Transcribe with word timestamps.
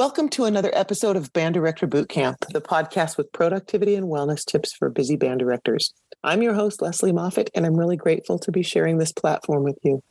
Welcome 0.00 0.30
to 0.30 0.46
another 0.46 0.70
episode 0.72 1.18
of 1.18 1.30
Band 1.34 1.52
Director 1.52 1.86
Bootcamp, 1.86 2.36
the 2.54 2.62
podcast 2.62 3.18
with 3.18 3.30
productivity 3.32 3.96
and 3.96 4.06
wellness 4.06 4.46
tips 4.46 4.72
for 4.72 4.88
busy 4.88 5.14
band 5.14 5.40
directors. 5.40 5.92
I'm 6.24 6.40
your 6.40 6.54
host, 6.54 6.80
Lesley 6.80 7.12
Moffat, 7.12 7.50
and 7.54 7.66
I'm 7.66 7.76
really 7.76 7.98
grateful 7.98 8.38
to 8.38 8.50
be 8.50 8.62
sharing 8.62 8.96
this 8.96 9.12
platform 9.12 9.62
with 9.62 9.76
you. 9.82 10.02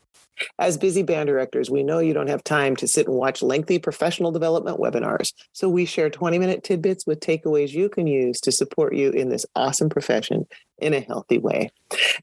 As 0.57 0.77
busy 0.77 1.03
band 1.03 1.27
directors, 1.27 1.69
we 1.69 1.83
know 1.83 1.99
you 1.99 2.13
don't 2.13 2.29
have 2.29 2.43
time 2.43 2.75
to 2.77 2.87
sit 2.87 3.07
and 3.07 3.15
watch 3.15 3.41
lengthy 3.41 3.79
professional 3.79 4.31
development 4.31 4.79
webinars. 4.79 5.33
So 5.53 5.69
we 5.69 5.85
share 5.85 6.09
20 6.09 6.39
minute 6.39 6.63
tidbits 6.63 7.05
with 7.05 7.19
takeaways 7.19 7.71
you 7.71 7.89
can 7.89 8.07
use 8.07 8.39
to 8.41 8.51
support 8.51 8.95
you 8.95 9.11
in 9.11 9.29
this 9.29 9.45
awesome 9.55 9.89
profession 9.89 10.47
in 10.81 10.93
a 10.93 10.99
healthy 10.99 11.37
way. 11.37 11.69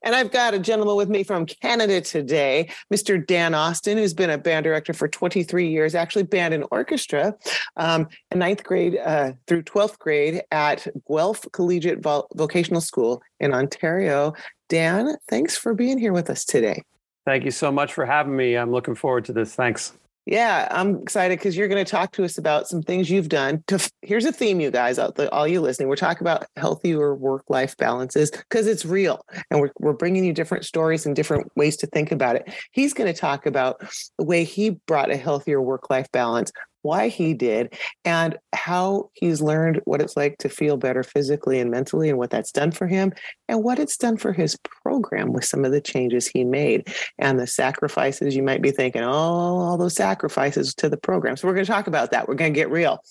And 0.03 0.15
I've 0.15 0.31
got 0.31 0.55
a 0.55 0.59
gentleman 0.59 0.97
with 0.97 1.09
me 1.09 1.23
from 1.23 1.47
Canada 1.47 2.01
today, 2.01 2.71
Mr. 2.93 3.25
Dan 3.25 3.55
Austin, 3.55 3.99
who's 3.99 4.15
been 4.15 4.31
a 4.31 4.39
band 4.39 4.65
director 4.65 4.93
for 4.93 5.09
23 5.09 5.69
years, 5.69 5.95
actually 5.95 6.23
band 6.25 6.55
and 6.55 6.65
orchestra, 6.71 7.35
um, 7.77 8.09
ninth 8.35 8.65
grade 8.65 8.99
uh, 8.99 9.33
through 9.47 9.63
12th 9.63 9.99
grade 9.99 10.43
at 10.51 10.87
Guelph 11.09 11.45
Collegiate 11.53 12.03
Vocational 12.03 12.81
School 12.81 13.23
in 13.41 13.53
Ontario. 13.53 14.35
Dan, 14.69 15.17
thanks 15.29 15.57
for 15.57 15.75
being 15.75 15.99
here 15.99 16.13
with 16.13 16.31
us 16.31 16.45
today. 16.45 16.83
Thank 17.27 17.45
you 17.45 17.51
so 17.51 17.71
much 17.71 17.93
for 17.93 18.07
having 18.07 18.37
me. 18.37 18.55
I'm 18.55 18.71
looking 18.71 18.95
forward 18.95 19.27
to 19.27 19.33
this. 19.33 19.55
Thanks. 19.55 19.93
Yeah, 20.27 20.67
I'm 20.73 21.03
excited 21.03 21.39
because 21.39 21.57
you're 21.57 21.69
going 21.69 21.85
to 21.85 21.89
talk 21.89 22.11
to 22.13 22.25
us 22.25 22.37
about 22.37 22.67
some 22.67 22.83
things 22.83 23.09
you've 23.09 23.29
done. 23.29 23.63
To, 23.69 23.91
here's 24.03 24.25
a 24.25 24.33
theme, 24.33 24.59
you 24.59 24.73
guys, 24.73 24.99
all 24.99 25.47
you 25.47 25.61
listening. 25.61 25.89
We're 25.89 25.95
talking 25.95 26.23
about 26.23 26.47
healthier 26.57 27.15
work-life 27.15 27.77
balances 27.77 28.33
because 28.33 28.67
it's 28.67 28.85
real, 28.85 29.25
and 29.51 29.61
we're 29.61 29.71
we're 29.79 29.93
bringing 29.93 30.25
you 30.25 30.33
different 30.33 30.65
stories 30.65 31.07
and 31.07 31.15
different 31.15 31.51
ways 31.55 31.77
to 31.77 31.87
think 31.87 32.11
about 32.11 32.35
it. 32.35 32.53
He's 32.73 32.93
going 32.93 33.13
to 33.13 33.19
talk 33.19 33.47
about 33.47 33.89
the 34.19 34.25
way 34.25 34.43
he 34.43 34.71
brought 34.71 35.13
a 35.13 35.17
healthier 35.17 35.63
work-life 35.63 36.11
balance 36.11 36.51
why 36.87 37.09
he 37.09 37.35
did, 37.35 37.75
and 38.05 38.39
how 38.55 39.11
he's 39.13 39.43
learned 39.43 39.83
what 39.85 40.01
it's 40.01 40.17
like 40.17 40.39
to 40.39 40.49
feel 40.49 40.79
better 40.79 41.03
physically 41.03 41.61
and 41.61 41.71
mentally, 41.71 42.09
and 42.09 42.17
what 42.17 42.31
that's 42.31 42.53
done 42.53 42.71
for 42.71 42.87
him, 42.87 43.13
and 43.49 43.63
what 43.63 43.79
it's 43.79 43.99
done 43.99 44.17
for 44.17 44.33
his 44.33 44.57
program 44.83 45.33
with 45.33 45.45
some 45.45 45.65
of 45.65 45.73
the 45.73 45.81
changes 45.81 46.27
he 46.27 46.45
made 46.45 46.89
and 47.19 47.39
the 47.39 47.47
sacrifices 47.47 48.35
you 48.35 48.43
might 48.43 48.63
be 48.63 48.71
thinking, 48.71 49.03
oh, 49.03 49.11
all 49.11 49.77
those 49.77 49.95
sacrifices 49.95 50.75
to 50.77 50.89
the 50.89 50.97
program. 50.97 51.37
So 51.37 51.47
we're 51.47 51.55
going 51.55 51.67
to 51.67 51.73
talk 51.73 51.87
about 51.87 52.13
that. 52.13 52.29
We're 52.29 52.35
going 52.35 52.55
to 52.55 52.59
get 52.59 52.71
real. 52.71 53.03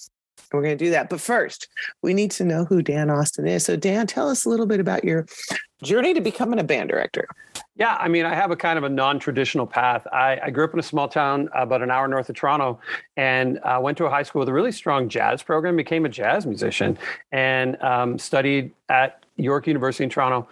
We're 0.51 0.61
going 0.61 0.77
to 0.77 0.83
do 0.85 0.91
that. 0.91 1.09
But 1.09 1.21
first, 1.21 1.67
we 2.01 2.13
need 2.13 2.31
to 2.31 2.43
know 2.43 2.65
who 2.65 2.81
Dan 2.81 3.09
Austin 3.09 3.47
is. 3.47 3.65
So, 3.65 3.75
Dan, 3.75 4.07
tell 4.07 4.29
us 4.29 4.45
a 4.45 4.49
little 4.49 4.65
bit 4.65 4.79
about 4.79 5.03
your 5.03 5.25
journey 5.83 6.13
to 6.13 6.21
becoming 6.21 6.59
a 6.59 6.63
band 6.63 6.89
director. 6.89 7.27
Yeah, 7.77 7.97
I 7.99 8.07
mean, 8.07 8.25
I 8.25 8.33
have 8.33 8.51
a 8.51 8.55
kind 8.55 8.77
of 8.77 8.85
a 8.85 8.89
non-traditional 8.89 9.67
path. 9.67 10.07
I, 10.13 10.39
I 10.43 10.49
grew 10.49 10.63
up 10.63 10.73
in 10.73 10.79
a 10.79 10.83
small 10.83 11.09
town 11.09 11.49
about 11.53 11.81
an 11.81 11.91
hour 11.91 12.07
north 12.07 12.29
of 12.29 12.35
Toronto, 12.35 12.79
and 13.17 13.59
uh, 13.63 13.79
went 13.81 13.97
to 13.97 14.05
a 14.05 14.09
high 14.09 14.23
school 14.23 14.39
with 14.39 14.49
a 14.49 14.53
really 14.53 14.71
strong 14.71 15.09
jazz 15.09 15.43
program. 15.43 15.75
Became 15.75 16.05
a 16.05 16.09
jazz 16.09 16.45
musician, 16.45 16.97
and 17.33 17.81
um, 17.81 18.17
studied 18.17 18.71
at 18.87 19.25
York 19.35 19.67
University 19.67 20.05
in 20.05 20.09
Toronto 20.09 20.47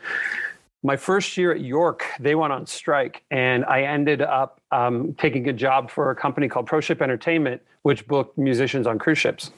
my 0.84 0.98
first 0.98 1.38
year 1.38 1.54
at 1.54 1.62
York, 1.62 2.06
they 2.20 2.36
went 2.36 2.52
on 2.52 2.66
strike, 2.66 3.24
and 3.32 3.64
I 3.66 3.84
ended 3.84 4.22
up 4.22 4.60
um, 4.72 5.14
taking 5.18 5.48
a 5.48 5.54
job 5.54 5.90
for 5.90 6.12
a 6.12 6.16
company 6.16 6.50
called 6.50 6.68
ProShip 6.68 7.02
Entertainment, 7.02 7.62
which 7.84 8.06
booked 8.06 8.38
musicians 8.38 8.86
on 8.86 9.00
cruise 9.00 9.18
ships. 9.18 9.52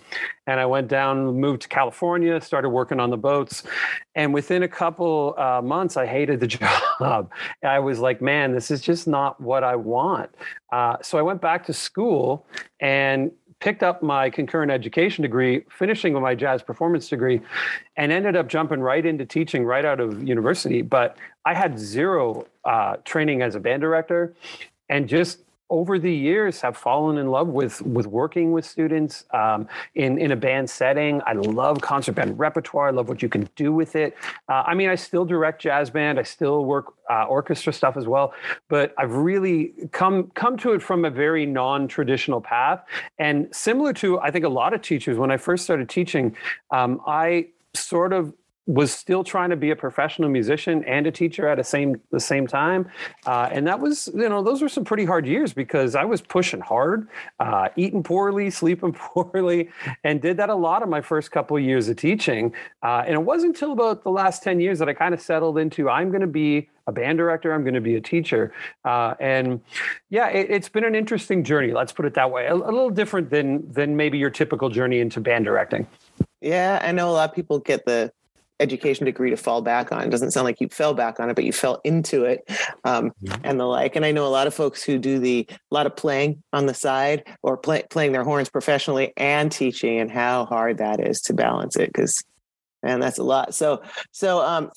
And 0.45 0.59
I 0.59 0.67
went 0.67 0.87
down, 0.87 1.39
moved 1.39 1.63
to 1.63 1.67
California, 1.67 2.39
started 2.41 2.69
working 2.69 2.99
on 2.99 3.09
the 3.09 3.17
boats, 3.17 3.63
and 4.13 4.35
within 4.35 4.61
a 4.63 4.67
couple 4.67 5.33
uh, 5.37 5.61
months, 5.63 5.97
I 5.97 6.05
hated 6.05 6.39
the 6.39 6.47
job. 7.01 7.31
I 7.63 7.79
was 7.79 7.99
like, 7.99 8.21
"Man, 8.21 8.53
this 8.53 8.69
is 8.69 8.81
just 8.81 9.07
not 9.07 9.41
what 9.41 9.63
I 9.63 9.75
want." 9.75 10.29
Uh, 10.71 10.97
so 11.01 11.17
I 11.17 11.23
went 11.23 11.41
back 11.41 11.65
to 11.65 11.73
school 11.73 12.45
and 12.79 13.31
picked 13.65 13.81
up 13.81 14.03
my 14.03 14.29
concurrent 14.29 14.71
education 14.71 15.23
degree, 15.23 15.65
finishing 15.71 16.13
with 16.13 16.21
my 16.21 16.35
jazz 16.35 16.61
performance 16.61 17.09
degree, 17.09 17.41
and 17.97 18.11
ended 18.11 18.35
up 18.35 18.47
jumping 18.47 18.79
right 18.79 19.03
into 19.03 19.25
teaching 19.25 19.65
right 19.65 19.85
out 19.85 19.99
of 19.99 20.21
university. 20.21 20.83
But 20.83 21.17
I 21.45 21.55
had 21.55 21.79
zero 21.79 22.45
uh, 22.63 22.97
training 23.05 23.41
as 23.41 23.55
a 23.55 23.59
band 23.59 23.81
director 23.81 24.35
and 24.87 25.09
just 25.09 25.39
over 25.69 25.97
the 25.97 26.13
years 26.13 26.61
have 26.61 26.77
fallen 26.77 27.17
in 27.17 27.27
love 27.27 27.47
with 27.47 27.81
with 27.81 28.07
working 28.07 28.51
with 28.51 28.65
students 28.65 29.25
um, 29.31 29.67
in 29.95 30.17
in 30.17 30.31
a 30.31 30.35
band 30.35 30.69
setting. 30.69 31.21
I 31.25 31.33
love 31.33 31.81
concert 31.81 32.13
band 32.13 32.37
repertoire. 32.37 32.87
I 32.89 32.91
love 32.91 33.09
what 33.09 33.21
you 33.21 33.29
can 33.29 33.49
do 33.55 33.73
with 33.73 33.95
it. 33.95 34.15
Uh, 34.47 34.63
I 34.65 34.75
mean, 34.75 34.89
I 34.89 34.95
still 34.95 35.25
direct 35.25 35.61
jazz 35.61 35.89
band. 35.89 36.19
I 36.19 36.23
still 36.23 36.65
work 36.65 36.93
uh, 37.09 37.23
orchestra 37.23 37.73
stuff 37.73 37.97
as 37.97 38.07
well. 38.07 38.33
But 38.69 38.93
I've 38.97 39.13
really 39.13 39.73
come 39.91 40.31
come 40.35 40.57
to 40.57 40.73
it 40.73 40.81
from 40.81 41.05
a 41.05 41.09
very 41.09 41.45
non 41.45 41.87
traditional 41.87 42.41
path, 42.41 42.83
and 43.17 43.53
similar 43.53 43.93
to 43.93 44.19
I 44.19 44.31
think 44.31 44.45
a 44.45 44.49
lot 44.49 44.73
of 44.73 44.81
teachers. 44.81 45.17
When 45.17 45.31
I 45.31 45.37
first 45.37 45.63
started 45.63 45.89
teaching, 45.89 46.35
um, 46.71 47.01
I 47.07 47.47
sort 47.73 48.13
of 48.13 48.33
was 48.67 48.91
still 48.91 49.23
trying 49.23 49.51
to 49.51 49.55
be 49.55 49.69
a 49.69 49.75
professional 49.75 50.29
musician 50.29 50.83
and 50.85 51.05
a 51.05 51.11
teacher 51.11 51.47
at 51.47 51.57
the 51.57 51.63
same 51.63 52.01
the 52.11 52.19
same 52.19 52.47
time, 52.47 52.89
uh, 53.27 53.47
and 53.51 53.67
that 53.67 53.79
was 53.79 54.09
you 54.13 54.27
know 54.27 54.41
those 54.41 54.61
were 54.61 54.69
some 54.69 54.83
pretty 54.83 55.05
hard 55.05 55.27
years 55.27 55.53
because 55.53 55.95
I 55.95 56.03
was 56.03 56.21
pushing 56.21 56.61
hard, 56.61 57.07
uh, 57.39 57.69
eating 57.75 58.01
poorly, 58.01 58.49
sleeping 58.61 58.93
poorly, 58.93 59.69
and 60.03 60.21
did 60.21 60.37
that 60.37 60.49
a 60.49 60.55
lot 60.55 60.81
of 60.81 60.89
my 60.89 61.01
first 61.01 61.31
couple 61.31 61.57
of 61.57 61.63
years 61.63 61.89
of 61.89 61.97
teaching. 61.97 62.53
Uh, 62.81 63.03
and 63.05 63.13
it 63.13 63.21
wasn't 63.21 63.55
until 63.55 63.71
about 63.71 64.03
the 64.03 64.11
last 64.11 64.41
ten 64.41 64.59
years 64.59 64.79
that 64.79 64.89
I 64.89 64.93
kind 64.93 65.13
of 65.13 65.21
settled 65.21 65.57
into 65.57 65.89
I'm 65.89 66.09
going 66.09 66.21
to 66.21 66.27
be 66.27 66.69
a 66.87 66.91
band 66.91 67.17
director. 67.17 67.53
I'm 67.53 67.63
going 67.63 67.75
to 67.75 67.81
be 67.81 67.95
a 67.95 68.01
teacher, 68.01 68.51
uh, 68.83 69.13
and 69.19 69.61
yeah, 70.09 70.27
it, 70.27 70.49
has 70.49 70.69
been 70.69 70.85
an 70.85 70.95
interesting 70.95 71.43
journey. 71.43 71.71
Let's 71.71 71.93
put 71.93 72.05
it 72.05 72.15
that 72.15 72.31
way. 72.31 72.47
A, 72.47 72.53
a 72.53 72.55
little 72.55 72.89
different 72.89 73.29
than 73.29 73.71
than 73.71 73.95
maybe 73.95 74.17
your 74.17 74.31
typical 74.31 74.69
journey 74.69 74.99
into 74.99 75.19
band 75.19 75.45
directing. 75.45 75.87
Yeah, 76.41 76.79
I 76.81 76.91
know 76.91 77.09
a 77.09 77.13
lot 77.13 77.29
of 77.29 77.35
people 77.35 77.59
get 77.59 77.85
the 77.85 78.11
education 78.59 79.05
degree 79.05 79.29
to 79.29 79.37
fall 79.37 79.61
back 79.61 79.91
on. 79.91 80.03
It 80.03 80.09
doesn't 80.09 80.31
sound 80.31 80.45
like 80.45 80.61
you 80.61 80.69
fell 80.69 80.93
back 80.93 81.19
on 81.19 81.29
it, 81.29 81.35
but 81.35 81.43
you 81.43 81.51
fell 81.51 81.81
into 81.83 82.23
it 82.23 82.43
um, 82.83 83.11
mm-hmm. 83.23 83.41
and 83.43 83.59
the 83.59 83.65
like. 83.65 83.95
And 83.95 84.05
I 84.05 84.11
know 84.11 84.25
a 84.25 84.29
lot 84.29 84.47
of 84.47 84.53
folks 84.53 84.83
who 84.83 84.97
do 84.97 85.19
the 85.19 85.47
a 85.49 85.73
lot 85.73 85.85
of 85.85 85.95
playing 85.95 86.41
on 86.53 86.65
the 86.65 86.73
side 86.73 87.23
or 87.43 87.57
play, 87.57 87.83
playing 87.89 88.11
their 88.11 88.23
horns 88.23 88.49
professionally 88.49 89.13
and 89.17 89.51
teaching, 89.51 89.99
and 89.99 90.11
how 90.11 90.45
hard 90.45 90.77
that 90.77 90.99
is 90.99 91.21
to 91.21 91.33
balance 91.33 91.75
it 91.75 91.91
because, 91.93 92.23
man, 92.83 92.99
that's 92.99 93.17
a 93.17 93.23
lot. 93.23 93.53
So, 93.53 93.81
so 94.11 94.41
um, 94.41 94.71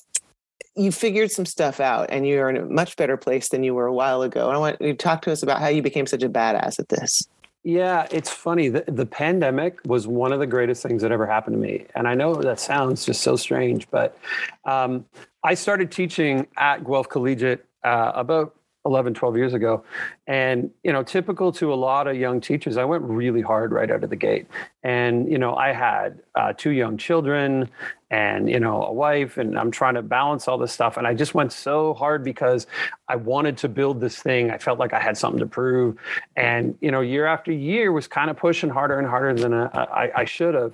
you 0.75 0.91
figured 0.91 1.31
some 1.31 1.45
stuff 1.45 1.79
out, 1.79 2.09
and 2.09 2.27
you're 2.27 2.49
in 2.49 2.57
a 2.57 2.65
much 2.65 2.95
better 2.97 3.17
place 3.17 3.49
than 3.49 3.63
you 3.63 3.73
were 3.73 3.87
a 3.87 3.93
while 3.93 4.21
ago. 4.21 4.47
And 4.47 4.55
I 4.55 4.59
want 4.59 4.81
you 4.81 4.91
to 4.91 4.97
talk 4.97 5.21
to 5.23 5.31
us 5.31 5.43
about 5.43 5.61
how 5.61 5.67
you 5.67 5.81
became 5.81 6.05
such 6.05 6.23
a 6.23 6.29
badass 6.29 6.79
at 6.79 6.89
this. 6.89 7.27
Yeah, 7.63 8.07
it's 8.09 8.29
funny. 8.29 8.69
The, 8.69 8.85
the 8.87 9.05
pandemic 9.05 9.79
was 9.85 10.07
one 10.07 10.31
of 10.31 10.39
the 10.39 10.47
greatest 10.47 10.81
things 10.81 11.01
that 11.01 11.11
ever 11.11 11.27
happened 11.27 11.55
to 11.55 11.59
me. 11.59 11.85
And 11.93 12.07
I 12.07 12.15
know 12.15 12.33
that 12.35 12.59
sounds 12.59 13.05
just 13.05 13.21
so 13.21 13.35
strange, 13.35 13.89
but 13.91 14.17
um, 14.65 15.05
I 15.43 15.55
started 15.55 15.91
teaching 15.91 16.47
at 16.57 16.85
Guelph 16.85 17.09
Collegiate 17.09 17.65
uh, 17.83 18.13
about 18.15 18.55
11 18.85 19.13
12 19.13 19.35
years 19.35 19.53
ago 19.53 19.83
and 20.25 20.71
you 20.83 20.93
know 20.93 21.03
typical 21.03 21.51
to 21.51 21.73
a 21.73 21.75
lot 21.75 22.07
of 22.07 22.15
young 22.15 22.39
teachers 22.39 22.77
i 22.77 22.83
went 22.83 23.03
really 23.03 23.41
hard 23.41 23.73
right 23.73 23.91
out 23.91 24.05
of 24.05 24.09
the 24.09 24.15
gate 24.15 24.47
and 24.83 25.29
you 25.29 25.37
know 25.37 25.53
i 25.55 25.73
had 25.73 26.21
uh, 26.35 26.53
two 26.53 26.71
young 26.71 26.97
children 26.97 27.69
and 28.11 28.49
you 28.49 28.59
know 28.59 28.83
a 28.83 28.93
wife 28.93 29.37
and 29.37 29.57
i'm 29.57 29.71
trying 29.71 29.93
to 29.93 30.01
balance 30.01 30.47
all 30.47 30.57
this 30.57 30.71
stuff 30.71 30.97
and 30.97 31.05
i 31.05 31.13
just 31.13 31.33
went 31.33 31.51
so 31.51 31.93
hard 31.93 32.23
because 32.23 32.67
i 33.07 33.15
wanted 33.15 33.57
to 33.57 33.69
build 33.69 34.01
this 34.01 34.17
thing 34.17 34.49
i 34.49 34.57
felt 34.57 34.79
like 34.79 34.93
i 34.93 34.99
had 34.99 35.17
something 35.17 35.39
to 35.39 35.45
prove 35.45 35.95
and 36.35 36.77
you 36.81 36.91
know 36.91 37.01
year 37.01 37.25
after 37.25 37.51
year 37.51 37.91
was 37.91 38.07
kind 38.07 38.29
of 38.29 38.37
pushing 38.37 38.69
harder 38.69 38.97
and 38.97 39.07
harder 39.07 39.39
than 39.39 39.53
I, 39.53 40.11
I, 40.15 40.25
should 40.25 40.55
have 40.55 40.73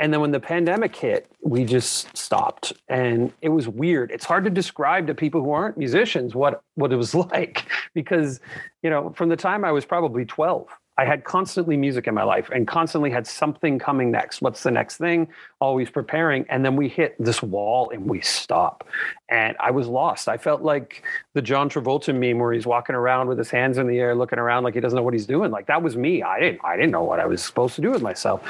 and 0.00 0.14
then 0.14 0.22
when 0.22 0.30
the 0.30 0.40
pandemic 0.40 0.96
hit, 0.96 1.30
we 1.42 1.66
just 1.66 2.16
stopped. 2.16 2.72
And 2.88 3.34
it 3.42 3.50
was 3.50 3.68
weird. 3.68 4.10
It's 4.10 4.24
hard 4.24 4.44
to 4.44 4.50
describe 4.50 5.06
to 5.08 5.14
people 5.14 5.42
who 5.42 5.50
aren't 5.50 5.76
musicians 5.76 6.34
what, 6.34 6.62
what 6.74 6.90
it 6.90 6.96
was 6.96 7.14
like 7.32 7.66
because, 7.92 8.40
you 8.82 8.88
know, 8.88 9.10
from 9.10 9.28
the 9.28 9.36
time 9.36 9.62
I 9.62 9.72
was 9.72 9.84
probably 9.84 10.24
12, 10.24 10.68
I 11.00 11.06
had 11.06 11.24
constantly 11.24 11.78
music 11.78 12.06
in 12.06 12.14
my 12.14 12.24
life 12.24 12.50
and 12.54 12.68
constantly 12.68 13.08
had 13.08 13.26
something 13.26 13.78
coming 13.78 14.10
next. 14.10 14.42
What's 14.42 14.62
the 14.62 14.70
next 14.70 14.98
thing? 14.98 15.28
Always 15.58 15.88
preparing. 15.88 16.44
And 16.50 16.62
then 16.62 16.76
we 16.76 16.90
hit 16.90 17.16
this 17.18 17.42
wall 17.42 17.88
and 17.88 18.04
we 18.04 18.20
stop. 18.20 18.86
And 19.30 19.56
I 19.58 19.70
was 19.70 19.86
lost. 19.86 20.28
I 20.28 20.36
felt 20.36 20.60
like 20.60 21.02
the 21.32 21.40
John 21.40 21.70
Travolta 21.70 22.14
meme 22.14 22.38
where 22.38 22.52
he's 22.52 22.66
walking 22.66 22.94
around 22.94 23.28
with 23.28 23.38
his 23.38 23.48
hands 23.48 23.78
in 23.78 23.86
the 23.86 23.98
air, 23.98 24.14
looking 24.14 24.38
around 24.38 24.62
like 24.64 24.74
he 24.74 24.80
doesn't 24.80 24.94
know 24.94 25.02
what 25.02 25.14
he's 25.14 25.24
doing. 25.24 25.50
Like 25.50 25.68
that 25.68 25.82
was 25.82 25.96
me. 25.96 26.22
I 26.22 26.38
didn't 26.38 26.60
I 26.62 26.76
didn't 26.76 26.90
know 26.90 27.04
what 27.04 27.18
I 27.18 27.24
was 27.24 27.42
supposed 27.42 27.76
to 27.76 27.80
do 27.80 27.90
with 27.90 28.02
myself. 28.02 28.42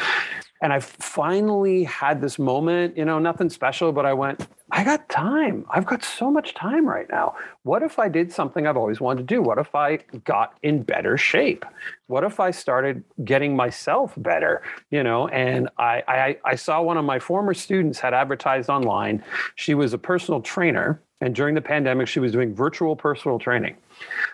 And 0.62 0.72
I 0.72 0.80
finally 0.80 1.84
had 1.84 2.20
this 2.20 2.38
moment, 2.38 2.96
you 2.96 3.04
know, 3.04 3.18
nothing 3.18 3.48
special, 3.48 3.92
but 3.92 4.04
I 4.04 4.12
went, 4.12 4.46
I 4.72 4.84
got 4.84 5.08
time. 5.08 5.64
I've 5.70 5.86
got 5.86 6.04
so 6.04 6.30
much 6.30 6.54
time 6.54 6.86
right 6.86 7.08
now. 7.10 7.34
what 7.62 7.82
if 7.82 7.98
I 7.98 8.08
did 8.08 8.32
something 8.32 8.66
I've 8.66 8.76
always 8.76 9.00
wanted 9.00 9.26
to 9.26 9.34
do? 9.34 9.42
What 9.42 9.58
if 9.58 9.74
I 9.74 9.96
got 10.24 10.54
in 10.62 10.82
better 10.82 11.16
shape? 11.16 11.64
What 12.06 12.24
if 12.24 12.40
I 12.40 12.50
started 12.50 13.02
getting 13.24 13.56
myself 13.56 14.14
better? 14.16 14.62
You 14.90 15.02
know, 15.02 15.28
and 15.28 15.68
I, 15.78 16.02
I, 16.06 16.36
I 16.44 16.54
saw 16.54 16.82
one 16.82 16.96
of 16.96 17.04
my 17.04 17.18
former 17.18 17.54
students 17.54 17.98
had 17.98 18.14
advertised 18.14 18.68
online. 18.68 19.24
She 19.56 19.74
was 19.74 19.92
a 19.92 19.98
personal 19.98 20.40
trainer, 20.40 21.02
and 21.20 21.34
during 21.34 21.54
the 21.54 21.60
pandemic, 21.60 22.08
she 22.08 22.20
was 22.20 22.32
doing 22.32 22.54
virtual 22.54 22.96
personal 22.96 23.38
training. 23.38 23.76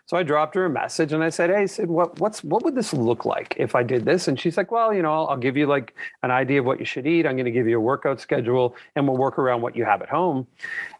So 0.06 0.16
I 0.16 0.22
dropped 0.22 0.54
her 0.54 0.64
a 0.64 0.70
message 0.70 1.12
and 1.12 1.22
I 1.22 1.30
said, 1.30 1.50
"Hey, 1.50 1.66
said 1.66 1.88
what 1.88 2.18
what's 2.20 2.44
what 2.44 2.64
would 2.64 2.74
this 2.74 2.92
look 2.92 3.24
like 3.24 3.54
if 3.58 3.74
I 3.74 3.82
did 3.82 4.04
this?" 4.04 4.28
And 4.28 4.38
she's 4.38 4.56
like, 4.56 4.70
"Well, 4.70 4.92
you 4.94 5.02
know, 5.02 5.12
I'll, 5.12 5.26
I'll 5.28 5.36
give 5.36 5.56
you 5.56 5.66
like 5.66 5.94
an 6.22 6.30
idea 6.30 6.60
of 6.60 6.66
what 6.66 6.78
you 6.78 6.84
should 6.84 7.06
eat. 7.06 7.26
I'm 7.26 7.36
going 7.36 7.46
to 7.46 7.50
give 7.50 7.68
you 7.68 7.76
a 7.76 7.80
workout 7.80 8.20
schedule, 8.20 8.76
and 8.94 9.06
we'll 9.06 9.16
work 9.16 9.38
around 9.38 9.62
what 9.62 9.76
you 9.76 9.84
have 9.84 10.02
at 10.02 10.08
home." 10.08 10.46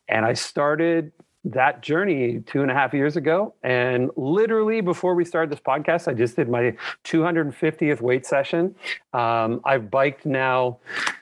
And 0.09 0.25
I 0.25 0.35
started 0.35 1.13
that 1.47 1.81
journey 1.81 2.41
two 2.47 2.63
and 2.63 2.71
a 2.71 2.75
half 2.75 2.93
years 2.93 3.17
ago. 3.17 3.55
And 3.63 4.11
literally 4.17 4.81
before 4.81 5.15
we 5.15 5.25
started 5.25 5.51
this 5.51 5.61
podcast, 5.61 6.09
I 6.09 6.15
just 6.15 6.35
did 6.35 6.49
my 6.49 6.77
250th 7.05 8.01
weight 8.01 8.27
session. 8.27 8.75
Um, 9.13 9.61
I've 9.65 9.89
biked 9.89 10.27
now, 10.27 10.79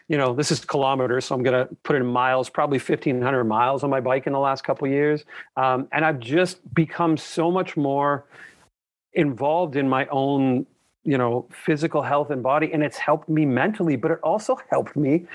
you 0.09 0.17
know, 0.17 0.33
this 0.33 0.51
is 0.51 0.65
kilometers, 0.65 1.27
so 1.27 1.35
I'm 1.35 1.43
going 1.43 1.67
to 1.67 1.75
put 1.83 1.97
in 1.97 2.07
miles, 2.07 2.49
probably 2.49 2.79
1,500 2.79 3.45
miles 3.45 3.85
on 3.85 3.91
my 3.91 4.01
bike 4.01 4.27
in 4.27 4.33
the 4.33 4.39
last 4.39 4.65
couple 4.65 4.89
years. 4.89 5.25
Um, 5.59 5.89
and 5.93 6.05
I've 6.07 6.21
just 6.21 6.59
become 6.75 7.19
so 7.19 7.51
much 7.51 7.77
more 7.77 8.25
involved 9.13 9.77
in 9.77 9.89
my 9.89 10.07
own 10.07 10.67
you 11.05 11.19
know 11.19 11.47
physical 11.51 12.01
health 12.01 12.31
and 12.31 12.43
body 12.43 12.73
and 12.73 12.83
it's 12.83 12.97
helped 12.97 13.29
me 13.29 13.45
mentally 13.45 13.95
but 13.95 14.11
it 14.11 14.19
also 14.23 14.59
helped 14.71 14.97
me 14.97 15.27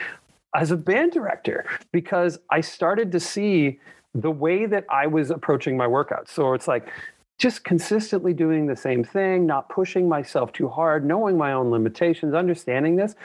as 0.56 0.72
a 0.72 0.76
band 0.76 1.12
director 1.12 1.64
because 1.92 2.40
i 2.50 2.60
started 2.60 3.12
to 3.12 3.20
see 3.20 3.80
the 4.14 4.32
way 4.32 4.66
that 4.66 4.86
I 4.90 5.08
was 5.08 5.32
approaching 5.32 5.78
my 5.78 5.86
workouts. 5.86 6.30
So 6.30 6.54
it's 6.54 6.68
like 6.68 6.90
just 7.38 7.64
consistently 7.64 8.34
doing 8.34 8.66
the 8.66 8.76
same 8.76 9.04
thing, 9.04 9.46
not 9.46 9.70
pushing 9.70 10.10
myself 10.10 10.52
too 10.52 10.68
hard, 10.68 11.06
knowing 11.06 11.38
my 11.38 11.54
own 11.54 11.72
limitations, 11.72 12.34
understanding 12.34 12.96
this 12.96 13.16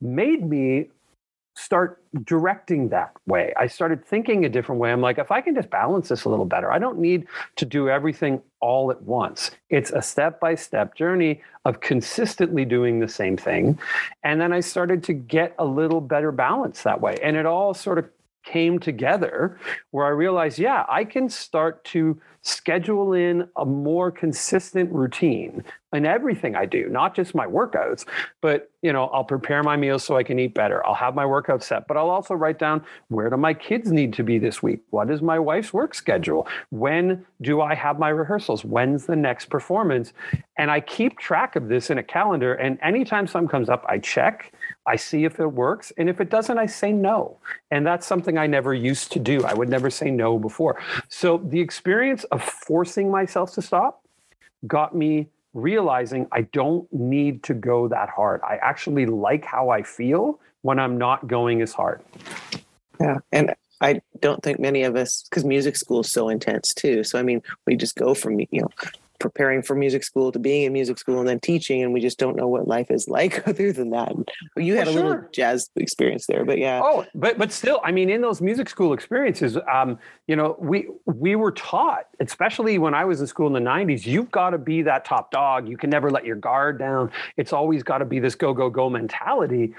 made 0.00 0.48
me 0.48 0.88
start 1.54 2.02
directing 2.24 2.88
that 2.88 3.12
way. 3.26 3.52
I 3.56 3.66
started 3.66 4.04
thinking 4.04 4.44
a 4.44 4.48
different 4.48 4.80
way. 4.80 4.90
I'm 4.90 5.00
like, 5.00 5.18
if 5.18 5.30
I 5.30 5.40
can 5.40 5.54
just 5.54 5.68
balance 5.68 6.08
this 6.08 6.24
a 6.24 6.28
little 6.28 6.46
better, 6.46 6.72
I 6.72 6.78
don't 6.78 6.98
need 6.98 7.26
to 7.56 7.64
do 7.64 7.88
everything 7.88 8.40
all 8.60 8.90
at 8.90 9.02
once. 9.02 9.50
It's 9.68 9.90
a 9.90 10.00
step 10.00 10.40
by 10.40 10.54
step 10.54 10.94
journey 10.94 11.42
of 11.64 11.80
consistently 11.80 12.64
doing 12.64 12.98
the 12.98 13.08
same 13.08 13.36
thing. 13.36 13.78
And 14.22 14.40
then 14.40 14.52
I 14.52 14.60
started 14.60 15.04
to 15.04 15.12
get 15.12 15.54
a 15.58 15.64
little 15.64 16.00
better 16.00 16.32
balance 16.32 16.82
that 16.84 17.00
way. 17.00 17.18
And 17.22 17.36
it 17.36 17.46
all 17.46 17.74
sort 17.74 17.98
of 17.98 18.08
came 18.44 18.78
together 18.78 19.58
where 19.90 20.06
I 20.06 20.10
realized, 20.10 20.58
yeah, 20.58 20.84
I 20.88 21.04
can 21.04 21.28
start 21.28 21.84
to 21.86 22.20
schedule 22.42 23.12
in 23.12 23.48
a 23.56 23.64
more 23.64 24.10
consistent 24.10 24.90
routine 24.92 25.62
in 25.92 26.06
everything 26.06 26.54
I 26.54 26.66
do, 26.66 26.88
not 26.88 27.14
just 27.14 27.34
my 27.34 27.46
workouts, 27.46 28.06
but 28.40 28.70
you 28.80 28.92
know, 28.92 29.06
I'll 29.06 29.24
prepare 29.24 29.62
my 29.62 29.76
meals 29.76 30.04
so 30.04 30.16
I 30.16 30.22
can 30.22 30.38
eat 30.38 30.54
better. 30.54 30.86
I'll 30.86 30.94
have 30.94 31.14
my 31.14 31.26
workout 31.26 31.62
set, 31.62 31.86
but 31.86 31.96
I'll 31.96 32.08
also 32.08 32.34
write 32.34 32.58
down 32.58 32.84
where 33.08 33.28
do 33.28 33.36
my 33.36 33.52
kids 33.52 33.90
need 33.90 34.12
to 34.14 34.22
be 34.22 34.38
this 34.38 34.62
week? 34.62 34.80
What 34.90 35.10
is 35.10 35.20
my 35.20 35.38
wife's 35.38 35.72
work 35.72 35.94
schedule? 35.94 36.46
When 36.70 37.26
do 37.42 37.60
I 37.60 37.74
have 37.74 37.98
my 37.98 38.08
rehearsals? 38.08 38.64
When's 38.64 39.04
the 39.04 39.16
next 39.16 39.46
performance? 39.46 40.12
And 40.56 40.70
I 40.70 40.80
keep 40.80 41.18
track 41.18 41.56
of 41.56 41.68
this 41.68 41.90
in 41.90 41.98
a 41.98 42.02
calendar 42.02 42.54
and 42.54 42.78
anytime 42.82 43.26
something 43.26 43.48
comes 43.48 43.68
up, 43.68 43.84
I 43.88 43.98
check 43.98 44.52
I 44.86 44.96
see 44.96 45.24
if 45.24 45.38
it 45.38 45.46
works. 45.46 45.92
And 45.98 46.08
if 46.08 46.20
it 46.20 46.30
doesn't, 46.30 46.58
I 46.58 46.66
say 46.66 46.92
no. 46.92 47.38
And 47.70 47.86
that's 47.86 48.06
something 48.06 48.38
I 48.38 48.46
never 48.46 48.74
used 48.74 49.12
to 49.12 49.18
do. 49.18 49.44
I 49.44 49.54
would 49.54 49.68
never 49.68 49.90
say 49.90 50.10
no 50.10 50.38
before. 50.38 50.80
So 51.08 51.38
the 51.38 51.60
experience 51.60 52.24
of 52.30 52.42
forcing 52.42 53.10
myself 53.10 53.52
to 53.54 53.62
stop 53.62 54.02
got 54.66 54.94
me 54.94 55.28
realizing 55.54 56.26
I 56.30 56.42
don't 56.42 56.90
need 56.92 57.42
to 57.44 57.54
go 57.54 57.88
that 57.88 58.08
hard. 58.08 58.40
I 58.42 58.56
actually 58.56 59.06
like 59.06 59.44
how 59.44 59.70
I 59.70 59.82
feel 59.82 60.38
when 60.62 60.78
I'm 60.78 60.96
not 60.98 61.26
going 61.26 61.62
as 61.62 61.72
hard. 61.72 62.02
Yeah. 63.00 63.18
And 63.32 63.54
I 63.80 64.02
don't 64.20 64.42
think 64.42 64.60
many 64.60 64.82
of 64.82 64.94
us, 64.94 65.24
because 65.28 65.44
music 65.44 65.76
school 65.76 66.00
is 66.00 66.12
so 66.12 66.28
intense 66.28 66.74
too. 66.74 67.02
So, 67.02 67.18
I 67.18 67.22
mean, 67.22 67.42
we 67.66 67.76
just 67.76 67.96
go 67.96 68.14
from, 68.14 68.38
you 68.38 68.46
know, 68.52 68.68
preparing 69.20 69.62
for 69.62 69.74
music 69.76 70.02
school 70.02 70.32
to 70.32 70.38
being 70.38 70.64
in 70.64 70.72
music 70.72 70.98
school 70.98 71.20
and 71.20 71.28
then 71.28 71.38
teaching 71.38 71.82
and 71.82 71.92
we 71.92 72.00
just 72.00 72.18
don't 72.18 72.36
know 72.36 72.48
what 72.48 72.66
life 72.66 72.90
is 72.90 73.06
like 73.06 73.46
other 73.48 73.72
than 73.72 73.90
that. 73.90 74.12
You 74.56 74.74
had 74.74 74.88
a 74.88 74.92
sure. 74.92 75.02
little 75.02 75.28
jazz 75.32 75.70
experience 75.76 76.26
there 76.26 76.44
but 76.44 76.58
yeah. 76.58 76.80
Oh 76.82 77.06
but 77.14 77.38
but 77.38 77.52
still 77.52 77.80
i 77.84 77.92
mean 77.92 78.10
in 78.10 78.20
those 78.20 78.40
music 78.40 78.68
school 78.68 78.92
experiences 78.92 79.56
um, 79.72 79.98
you 80.26 80.34
know 80.34 80.56
we 80.58 80.88
we 81.04 81.36
were 81.36 81.52
taught 81.52 82.06
especially 82.20 82.78
when 82.78 82.94
i 82.94 83.04
was 83.04 83.20
in 83.20 83.26
school 83.26 83.46
in 83.46 83.52
the 83.52 83.70
90s 83.70 84.06
you've 84.06 84.30
got 84.30 84.50
to 84.50 84.58
be 84.58 84.82
that 84.82 85.04
top 85.04 85.30
dog. 85.30 85.68
You 85.68 85.76
can 85.76 85.90
never 85.90 86.10
let 86.10 86.24
your 86.24 86.36
guard 86.36 86.78
down. 86.78 87.10
It's 87.36 87.52
always 87.52 87.82
got 87.82 87.98
to 87.98 88.04
be 88.04 88.18
this 88.18 88.34
go 88.34 88.54
go 88.54 88.70
go 88.70 88.88
mentality 88.88 89.74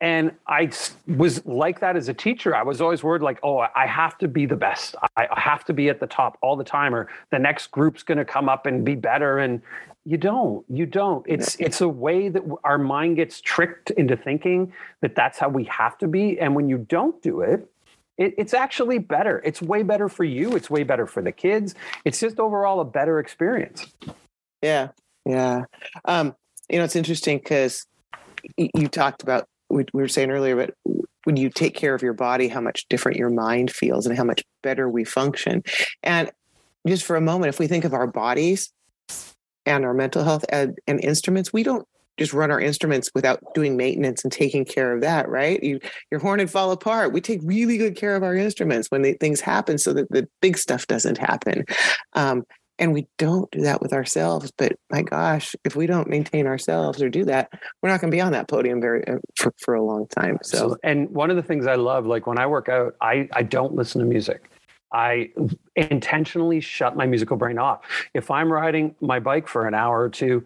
and 0.00 0.32
I 0.46 0.70
was 1.06 1.44
like 1.44 1.80
that 1.80 1.96
as 1.96 2.08
a 2.08 2.14
teacher. 2.14 2.56
I 2.56 2.62
was 2.62 2.80
always 2.80 3.02
worried, 3.02 3.20
like, 3.20 3.38
oh, 3.42 3.58
I 3.58 3.86
have 3.86 4.16
to 4.18 4.28
be 4.28 4.46
the 4.46 4.56
best. 4.56 4.94
I 5.16 5.28
have 5.36 5.64
to 5.66 5.74
be 5.74 5.90
at 5.90 6.00
the 6.00 6.06
top 6.06 6.38
all 6.40 6.56
the 6.56 6.64
time, 6.64 6.94
or 6.94 7.08
the 7.30 7.38
next 7.38 7.70
group's 7.70 8.02
going 8.02 8.18
to 8.18 8.24
come 8.24 8.48
up 8.48 8.64
and 8.64 8.84
be 8.84 8.94
better. 8.94 9.38
And 9.38 9.60
you 10.06 10.16
don't. 10.16 10.64
You 10.70 10.86
don't. 10.86 11.26
It's 11.28 11.56
it's 11.56 11.82
a 11.82 11.88
way 11.88 12.30
that 12.30 12.42
our 12.64 12.78
mind 12.78 13.16
gets 13.16 13.40
tricked 13.42 13.90
into 13.90 14.16
thinking 14.16 14.72
that 15.02 15.14
that's 15.14 15.38
how 15.38 15.50
we 15.50 15.64
have 15.64 15.98
to 15.98 16.08
be. 16.08 16.40
And 16.40 16.54
when 16.54 16.68
you 16.70 16.78
don't 16.78 17.20
do 17.20 17.42
it, 17.42 17.70
it 18.16 18.34
it's 18.38 18.54
actually 18.54 18.98
better. 18.98 19.42
It's 19.44 19.60
way 19.60 19.82
better 19.82 20.08
for 20.08 20.24
you. 20.24 20.56
It's 20.56 20.70
way 20.70 20.82
better 20.82 21.06
for 21.06 21.22
the 21.22 21.32
kids. 21.32 21.74
It's 22.06 22.18
just 22.18 22.40
overall 22.40 22.80
a 22.80 22.86
better 22.86 23.20
experience. 23.20 23.92
Yeah, 24.62 24.88
yeah. 25.26 25.64
Um, 26.06 26.34
you 26.70 26.78
know, 26.78 26.84
it's 26.84 26.96
interesting 26.96 27.36
because 27.36 27.86
you 28.56 28.88
talked 28.88 29.22
about 29.22 29.46
we, 29.70 29.84
we 29.92 30.02
were 30.02 30.08
saying 30.08 30.30
earlier, 30.30 30.56
but 30.56 30.74
when 31.24 31.36
you 31.36 31.50
take 31.50 31.74
care 31.74 31.94
of 31.94 32.02
your 32.02 32.12
body, 32.12 32.48
how 32.48 32.60
much 32.60 32.86
different 32.88 33.18
your 33.18 33.30
mind 33.30 33.70
feels 33.70 34.06
and 34.06 34.16
how 34.16 34.24
much 34.24 34.42
better 34.62 34.88
we 34.88 35.04
function. 35.04 35.62
And 36.02 36.30
just 36.86 37.04
for 37.04 37.16
a 37.16 37.20
moment, 37.20 37.50
if 37.50 37.58
we 37.58 37.66
think 37.66 37.84
of 37.84 37.94
our 37.94 38.06
bodies 38.06 38.72
and 39.66 39.84
our 39.84 39.94
mental 39.94 40.24
health 40.24 40.44
and, 40.50 40.78
and 40.86 41.02
instruments, 41.04 41.52
we 41.52 41.62
don't 41.62 41.86
just 42.18 42.32
run 42.32 42.50
our 42.50 42.60
instruments 42.60 43.10
without 43.14 43.40
doing 43.54 43.76
maintenance 43.76 44.22
and 44.24 44.32
taking 44.32 44.64
care 44.64 44.94
of 44.94 45.00
that, 45.00 45.28
right? 45.28 45.62
You, 45.62 45.80
your 46.10 46.20
horn 46.20 46.38
would 46.38 46.50
fall 46.50 46.70
apart. 46.70 47.12
We 47.12 47.20
take 47.20 47.40
really 47.42 47.78
good 47.78 47.96
care 47.96 48.14
of 48.14 48.22
our 48.22 48.34
instruments 48.34 48.88
when 48.90 49.02
they, 49.02 49.14
things 49.14 49.40
happen 49.40 49.78
so 49.78 49.94
that 49.94 50.10
the 50.10 50.28
big 50.42 50.58
stuff 50.58 50.86
doesn't 50.86 51.16
happen. 51.16 51.64
Um, 52.12 52.44
and 52.80 52.92
we 52.92 53.06
don't 53.18 53.50
do 53.52 53.60
that 53.60 53.80
with 53.80 53.92
ourselves 53.92 54.52
but 54.56 54.72
my 54.90 55.02
gosh 55.02 55.54
if 55.64 55.76
we 55.76 55.86
don't 55.86 56.08
maintain 56.08 56.46
ourselves 56.46 57.00
or 57.00 57.08
do 57.08 57.24
that 57.24 57.50
we're 57.82 57.88
not 57.88 58.00
going 58.00 58.10
to 58.10 58.14
be 58.14 58.20
on 58.20 58.32
that 58.32 58.48
podium 58.48 58.80
very 58.80 59.06
uh, 59.06 59.18
for, 59.36 59.52
for 59.58 59.74
a 59.74 59.82
long 59.82 60.06
time 60.08 60.38
so 60.42 60.76
and 60.82 61.08
one 61.10 61.30
of 61.30 61.36
the 61.36 61.42
things 61.42 61.66
i 61.66 61.76
love 61.76 62.06
like 62.06 62.26
when 62.26 62.38
i 62.38 62.46
work 62.46 62.68
out 62.68 62.96
i 63.00 63.28
i 63.32 63.42
don't 63.42 63.74
listen 63.74 64.00
to 64.00 64.06
music 64.06 64.50
I 64.92 65.30
intentionally 65.76 66.60
shut 66.60 66.96
my 66.96 67.06
musical 67.06 67.36
brain 67.36 67.58
off. 67.58 67.80
If 68.12 68.28
I'm 68.28 68.52
riding 68.52 68.96
my 69.00 69.20
bike 69.20 69.46
for 69.46 69.68
an 69.68 69.72
hour 69.72 70.00
or 70.00 70.08
two, 70.08 70.44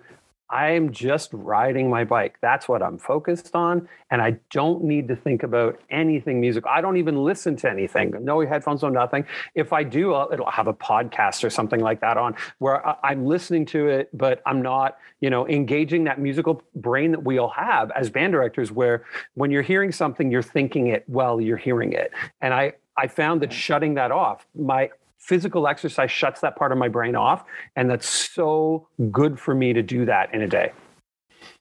I'm 0.54 0.92
just 0.92 1.30
riding 1.32 1.90
my 1.90 2.04
bike. 2.04 2.37
That's 2.40 2.68
what 2.68 2.80
I'm 2.80 2.96
focused 2.96 3.56
on. 3.56 3.88
And 4.12 4.23
I 4.23 4.38
don't 4.52 4.84
need 4.84 5.08
to 5.08 5.16
think 5.16 5.42
about 5.42 5.80
anything 5.90 6.40
musical. 6.40 6.70
I 6.70 6.80
don't 6.80 6.96
even 6.96 7.16
listen 7.25 7.56
to 7.56 7.68
anything. 7.68 8.14
No 8.20 8.40
headphones, 8.46 8.82
no 8.82 8.88
nothing. 8.88 9.26
If 9.56 9.73
I 9.73 9.82
do, 9.82 10.14
I'll, 10.14 10.30
it'll 10.32 10.49
have 10.49 10.68
a 10.68 10.73
podcast 10.73 11.42
or 11.42 11.50
something 11.50 11.80
like 11.80 12.00
that 12.02 12.16
on 12.16 12.37
where 12.58 12.87
I, 12.87 12.94
I'm 13.02 13.26
listening 13.26 13.66
to 13.66 13.88
it, 13.88 14.11
but 14.16 14.42
I'm 14.46 14.62
not, 14.62 14.96
you 15.20 15.28
know, 15.28 15.49
engaging 15.49 16.04
that 16.04 16.20
musical 16.20 16.62
brain 16.76 17.11
that 17.11 17.25
we 17.25 17.38
all 17.38 17.49
have 17.50 17.90
as 17.90 18.08
band 18.08 18.32
directors, 18.32 18.70
where 18.70 19.04
when 19.34 19.50
you're 19.50 19.62
hearing 19.62 19.90
something, 19.90 20.30
you're 20.30 20.40
thinking 20.40 20.87
it 20.87 21.02
while 21.08 21.40
you're 21.40 21.56
hearing 21.56 21.92
it. 21.94 22.12
And 22.40 22.54
I, 22.54 22.75
I 22.96 23.08
found 23.08 23.42
that 23.42 23.52
shutting 23.52 23.94
that 23.94 24.12
off, 24.12 24.46
my 24.54 24.90
physical 25.25 25.66
exercise 25.66 26.11
shuts 26.11 26.43
that 26.43 26.54
part 26.54 26.71
of 26.71 26.76
my 26.76 26.88
brain 26.88 27.16
off. 27.16 27.45
And 27.76 27.90
that's 27.90 28.09
so 28.09 28.87
good 29.11 29.40
for 29.40 29.54
me 29.54 29.73
to 29.73 29.83
do 29.83 30.04
that 30.04 30.33
in 30.35 30.43
a 30.43 30.47
day. 30.47 30.73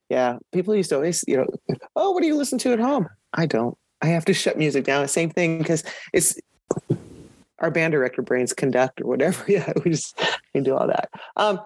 Yeah. 0.10 0.38
People 0.52 0.76
used 0.76 0.90
to 0.90 0.96
always, 0.96 1.24
you 1.28 1.38
know, 1.38 1.48
oh, 1.96 2.12
what 2.12 2.22
do 2.22 2.28
you 2.28 2.36
listen 2.36 2.58
to 2.60 2.74
at 2.74 2.80
home? 2.80 3.08
I 3.34 3.46
don't. 3.46 3.78
I 4.02 4.08
have 4.08 4.26
to 4.26 4.34
shut 4.44 4.58
music 4.58 4.84
down. 4.84 5.08
Same 5.08 5.30
thing 5.30 5.60
because 5.60 5.84
it's 6.12 6.38
our 7.60 7.72
band 7.72 7.94
director 7.94 8.22
brains 8.22 8.52
conduct 8.52 9.00
or 9.00 9.08
whatever. 9.08 9.44
Yeah, 9.48 9.72
we 9.84 9.92
just 9.92 10.20
can 10.54 10.64
do 10.64 10.76
all 10.76 10.88
that. 10.88 11.10
Um, 11.38 11.60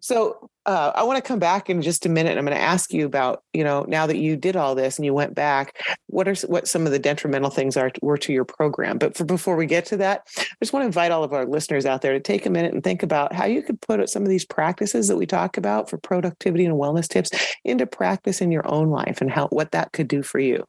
so 0.00 0.50
uh, 0.66 0.92
I 0.94 1.02
want 1.02 1.16
to 1.16 1.26
come 1.26 1.38
back 1.38 1.70
in 1.70 1.82
just 1.82 2.06
a 2.06 2.08
minute. 2.08 2.36
I'm 2.36 2.44
going 2.44 2.56
to 2.56 2.62
ask 2.62 2.92
you 2.92 3.06
about, 3.06 3.42
you 3.52 3.64
know, 3.64 3.84
now 3.88 4.06
that 4.06 4.18
you 4.18 4.36
did 4.36 4.56
all 4.56 4.74
this 4.74 4.98
and 4.98 5.04
you 5.04 5.14
went 5.14 5.34
back, 5.34 5.78
what 6.06 6.26
are 6.26 6.34
what 6.46 6.68
some 6.68 6.86
of 6.86 6.92
the 6.92 6.98
detrimental 6.98 7.50
things 7.50 7.76
are 7.76 7.90
were 8.02 8.18
to 8.18 8.32
your 8.32 8.44
program? 8.44 8.98
But 8.98 9.16
for 9.16 9.24
before 9.24 9.56
we 9.56 9.66
get 9.66 9.86
to 9.86 9.96
that, 9.98 10.22
I 10.38 10.44
just 10.62 10.72
want 10.72 10.82
to 10.82 10.86
invite 10.86 11.12
all 11.12 11.24
of 11.24 11.32
our 11.32 11.46
listeners 11.46 11.86
out 11.86 12.02
there 12.02 12.12
to 12.12 12.20
take 12.20 12.46
a 12.46 12.50
minute 12.50 12.74
and 12.74 12.82
think 12.82 13.02
about 13.02 13.32
how 13.32 13.44
you 13.44 13.62
could 13.62 13.80
put 13.80 14.08
some 14.08 14.22
of 14.22 14.28
these 14.28 14.44
practices 14.44 15.08
that 15.08 15.16
we 15.16 15.26
talk 15.26 15.56
about 15.56 15.90
for 15.90 15.98
productivity 15.98 16.64
and 16.64 16.74
wellness 16.74 17.08
tips 17.08 17.30
into 17.64 17.86
practice 17.86 18.40
in 18.40 18.50
your 18.50 18.66
own 18.70 18.88
life 18.88 19.20
and 19.20 19.30
how 19.30 19.48
what 19.48 19.72
that 19.72 19.92
could 19.92 20.08
do 20.08 20.22
for 20.22 20.38
you. 20.38 20.64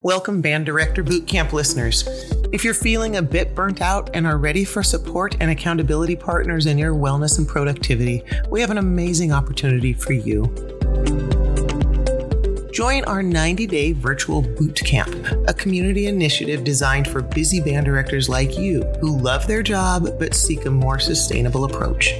Welcome, 0.00 0.40
Band 0.40 0.66
Director 0.66 1.02
Bootcamp 1.02 1.52
listeners. 1.52 2.06
If 2.50 2.64
you're 2.64 2.72
feeling 2.72 3.16
a 3.16 3.22
bit 3.22 3.54
burnt 3.54 3.82
out 3.82 4.08
and 4.14 4.26
are 4.26 4.38
ready 4.38 4.64
for 4.64 4.82
support 4.82 5.36
and 5.38 5.50
accountability 5.50 6.16
partners 6.16 6.64
in 6.64 6.78
your 6.78 6.94
wellness 6.94 7.36
and 7.36 7.46
productivity, 7.46 8.24
we 8.48 8.62
have 8.62 8.70
an 8.70 8.78
amazing 8.78 9.32
opportunity 9.32 9.92
for 9.92 10.14
you. 10.14 10.46
Join 12.72 13.04
our 13.04 13.22
90 13.22 13.66
day 13.66 13.92
virtual 13.92 14.40
boot 14.40 14.80
camp, 14.82 15.14
a 15.46 15.52
community 15.52 16.06
initiative 16.06 16.64
designed 16.64 17.06
for 17.06 17.20
busy 17.20 17.60
band 17.60 17.84
directors 17.84 18.30
like 18.30 18.56
you 18.56 18.82
who 19.02 19.18
love 19.18 19.46
their 19.46 19.62
job 19.62 20.08
but 20.18 20.34
seek 20.34 20.64
a 20.64 20.70
more 20.70 20.98
sustainable 20.98 21.66
approach. 21.66 22.14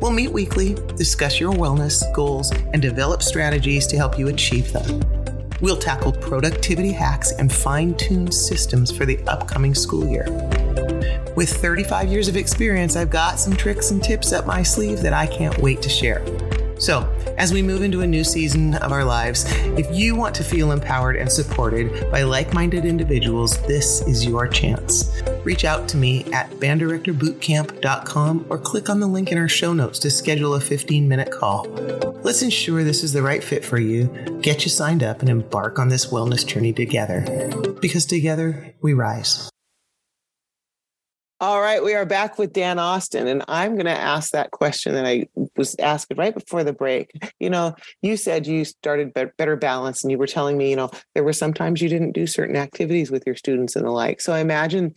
We'll 0.00 0.12
meet 0.12 0.32
weekly, 0.32 0.76
discuss 0.96 1.38
your 1.38 1.52
wellness 1.52 2.02
goals, 2.14 2.52
and 2.72 2.80
develop 2.80 3.22
strategies 3.22 3.86
to 3.88 3.96
help 3.96 4.18
you 4.18 4.28
achieve 4.28 4.72
them. 4.72 5.17
We'll 5.60 5.76
tackle 5.76 6.12
productivity 6.12 6.92
hacks 6.92 7.32
and 7.32 7.52
fine 7.52 7.94
tune 7.94 8.30
systems 8.30 8.96
for 8.96 9.04
the 9.04 9.18
upcoming 9.26 9.74
school 9.74 10.06
year. 10.06 10.26
With 11.34 11.50
35 11.50 12.08
years 12.08 12.28
of 12.28 12.36
experience, 12.36 12.94
I've 12.94 13.10
got 13.10 13.40
some 13.40 13.56
tricks 13.56 13.90
and 13.90 14.02
tips 14.02 14.32
up 14.32 14.46
my 14.46 14.62
sleeve 14.62 15.00
that 15.02 15.12
I 15.12 15.26
can't 15.26 15.58
wait 15.58 15.82
to 15.82 15.88
share. 15.88 16.22
So, 16.78 17.12
as 17.36 17.52
we 17.52 17.62
move 17.62 17.82
into 17.82 18.02
a 18.02 18.06
new 18.06 18.24
season 18.24 18.74
of 18.74 18.92
our 18.92 19.04
lives, 19.04 19.44
if 19.76 19.86
you 19.94 20.14
want 20.14 20.34
to 20.36 20.44
feel 20.44 20.72
empowered 20.72 21.16
and 21.16 21.30
supported 21.30 22.10
by 22.10 22.22
like 22.22 22.54
minded 22.54 22.84
individuals, 22.84 23.58
this 23.62 24.00
is 24.02 24.24
your 24.24 24.46
chance. 24.46 25.10
Reach 25.44 25.64
out 25.64 25.88
to 25.88 25.96
me 25.96 26.24
at 26.32 26.50
banddirectorbootcamp.com 26.52 28.46
or 28.48 28.58
click 28.58 28.88
on 28.88 29.00
the 29.00 29.06
link 29.06 29.32
in 29.32 29.38
our 29.38 29.48
show 29.48 29.72
notes 29.72 29.98
to 30.00 30.10
schedule 30.10 30.54
a 30.54 30.60
15 30.60 31.08
minute 31.08 31.32
call. 31.32 31.66
Let's 32.22 32.42
ensure 32.42 32.84
this 32.84 33.02
is 33.02 33.12
the 33.12 33.22
right 33.22 33.42
fit 33.42 33.64
for 33.64 33.78
you, 33.78 34.06
get 34.42 34.64
you 34.64 34.70
signed 34.70 35.02
up, 35.02 35.20
and 35.20 35.28
embark 35.28 35.78
on 35.78 35.88
this 35.88 36.06
wellness 36.06 36.46
journey 36.46 36.72
together. 36.72 37.24
Because 37.80 38.06
together 38.06 38.74
we 38.80 38.92
rise. 38.92 39.50
All 41.40 41.60
right, 41.60 41.84
we 41.84 41.94
are 41.94 42.04
back 42.04 42.36
with 42.36 42.52
Dan 42.52 42.80
Austin, 42.80 43.28
and 43.28 43.44
I'm 43.46 43.74
going 43.74 43.86
to 43.86 43.92
ask 43.92 44.32
that 44.32 44.50
question 44.50 44.94
that 44.94 45.06
I 45.06 45.28
was 45.56 45.76
asking 45.78 46.16
right 46.16 46.34
before 46.34 46.64
the 46.64 46.72
break. 46.72 47.12
You 47.38 47.48
know, 47.48 47.76
you 48.02 48.16
said 48.16 48.44
you 48.44 48.64
started 48.64 49.14
Better 49.14 49.54
Balance, 49.54 50.02
and 50.02 50.10
you 50.10 50.18
were 50.18 50.26
telling 50.26 50.58
me, 50.58 50.70
you 50.70 50.74
know, 50.74 50.90
there 51.14 51.22
were 51.22 51.32
sometimes 51.32 51.80
you 51.80 51.88
didn't 51.88 52.10
do 52.10 52.26
certain 52.26 52.56
activities 52.56 53.12
with 53.12 53.24
your 53.24 53.36
students 53.36 53.76
and 53.76 53.86
the 53.86 53.90
like. 53.92 54.20
So 54.20 54.32
I 54.32 54.40
imagine 54.40 54.96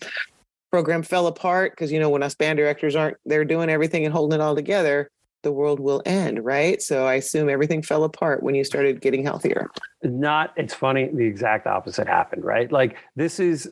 program 0.71 1.03
fell 1.03 1.27
apart 1.27 1.73
because 1.73 1.91
you 1.91 1.99
know 1.99 2.09
when 2.09 2.23
us 2.23 2.33
band 2.33 2.57
directors 2.57 2.95
aren't 2.95 3.17
they're 3.25 3.45
doing 3.45 3.69
everything 3.69 4.05
and 4.05 4.13
holding 4.13 4.39
it 4.39 4.41
all 4.41 4.55
together 4.55 5.11
the 5.43 5.51
world 5.51 5.81
will 5.81 6.01
end 6.05 6.45
right 6.45 6.81
so 6.81 7.05
i 7.05 7.15
assume 7.15 7.49
everything 7.49 7.81
fell 7.81 8.05
apart 8.05 8.41
when 8.41 8.55
you 8.55 8.63
started 8.63 9.01
getting 9.01 9.21
healthier 9.21 9.69
not 10.01 10.53
it's 10.55 10.73
funny 10.73 11.09
the 11.13 11.25
exact 11.25 11.67
opposite 11.67 12.07
happened 12.07 12.45
right 12.45 12.71
like 12.71 12.95
this 13.17 13.37
is 13.37 13.69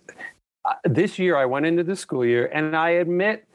Uh, 0.66 0.74
this 0.84 1.18
year 1.18 1.38
I 1.38 1.46
went 1.46 1.66
into 1.66 1.84
the 1.84 1.96
school 1.96 2.25
year 2.25 2.48
and 2.48 2.75
I 2.75 2.89
admit 2.92 3.46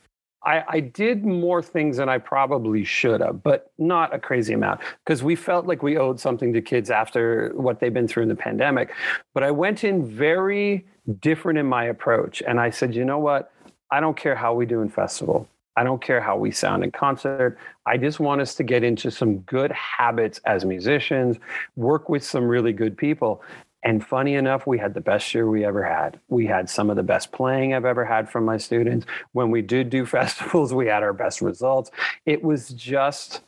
I, 0.42 0.64
I, 0.68 0.80
did 0.80 1.24
more 1.24 1.62
things 1.62 1.96
than 1.96 2.10
I 2.10 2.18
probably 2.18 2.84
should 2.84 3.22
have, 3.22 3.42
but 3.42 3.72
not 3.78 4.14
a 4.14 4.18
crazy 4.18 4.52
amount 4.52 4.80
because 5.04 5.22
we 5.22 5.36
felt 5.36 5.66
like 5.66 5.82
we 5.82 5.96
owed 5.96 6.20
something 6.20 6.52
to 6.52 6.60
kids 6.60 6.90
after 6.90 7.50
what 7.54 7.80
they've 7.80 7.94
been 7.94 8.06
through 8.08 8.24
in 8.24 8.28
the 8.28 8.34
pandemic. 8.34 8.92
But 9.32 9.42
I 9.42 9.50
went 9.50 9.84
in 9.84 10.06
very 10.06 10.86
different 11.20 11.58
in 11.58 11.66
my 11.66 11.84
approach. 11.84 12.42
And 12.46 12.60
I 12.60 12.70
said, 12.70 12.94
you 12.94 13.04
know 13.04 13.18
what? 13.18 13.52
I 13.90 14.00
don't 14.00 14.16
care 14.16 14.34
how 14.34 14.54
we 14.54 14.66
do 14.66 14.80
in 14.80 14.88
festival. 14.88 15.48
I 15.76 15.82
don't 15.82 16.00
care 16.00 16.20
how 16.20 16.36
we 16.36 16.52
sound 16.52 16.84
in 16.84 16.92
concert. 16.92 17.58
I 17.86 17.96
just 17.96 18.20
want 18.20 18.40
us 18.40 18.54
to 18.56 18.62
get 18.62 18.84
into 18.84 19.10
some 19.10 19.38
good 19.38 19.72
habits 19.72 20.40
as 20.44 20.64
musicians, 20.64 21.38
work 21.76 22.08
with 22.08 22.22
some 22.24 22.44
really 22.44 22.72
good 22.72 22.96
people. 22.96 23.42
And 23.84 24.04
funny 24.04 24.34
enough, 24.34 24.66
we 24.66 24.78
had 24.78 24.94
the 24.94 25.00
best 25.02 25.34
year 25.34 25.48
we 25.48 25.64
ever 25.64 25.84
had. 25.84 26.18
We 26.28 26.46
had 26.46 26.70
some 26.70 26.88
of 26.88 26.96
the 26.96 27.02
best 27.02 27.32
playing 27.32 27.74
I've 27.74 27.84
ever 27.84 28.04
had 28.04 28.30
from 28.30 28.46
my 28.46 28.56
students. 28.56 29.06
When 29.32 29.50
we 29.50 29.60
did 29.60 29.90
do 29.90 30.06
festivals, 30.18 30.72
we 30.72 30.86
had 30.86 31.02
our 31.02 31.12
best 31.12 31.42
results. 31.42 31.90
It 32.24 32.42
was 32.42 32.70
just 32.70 33.42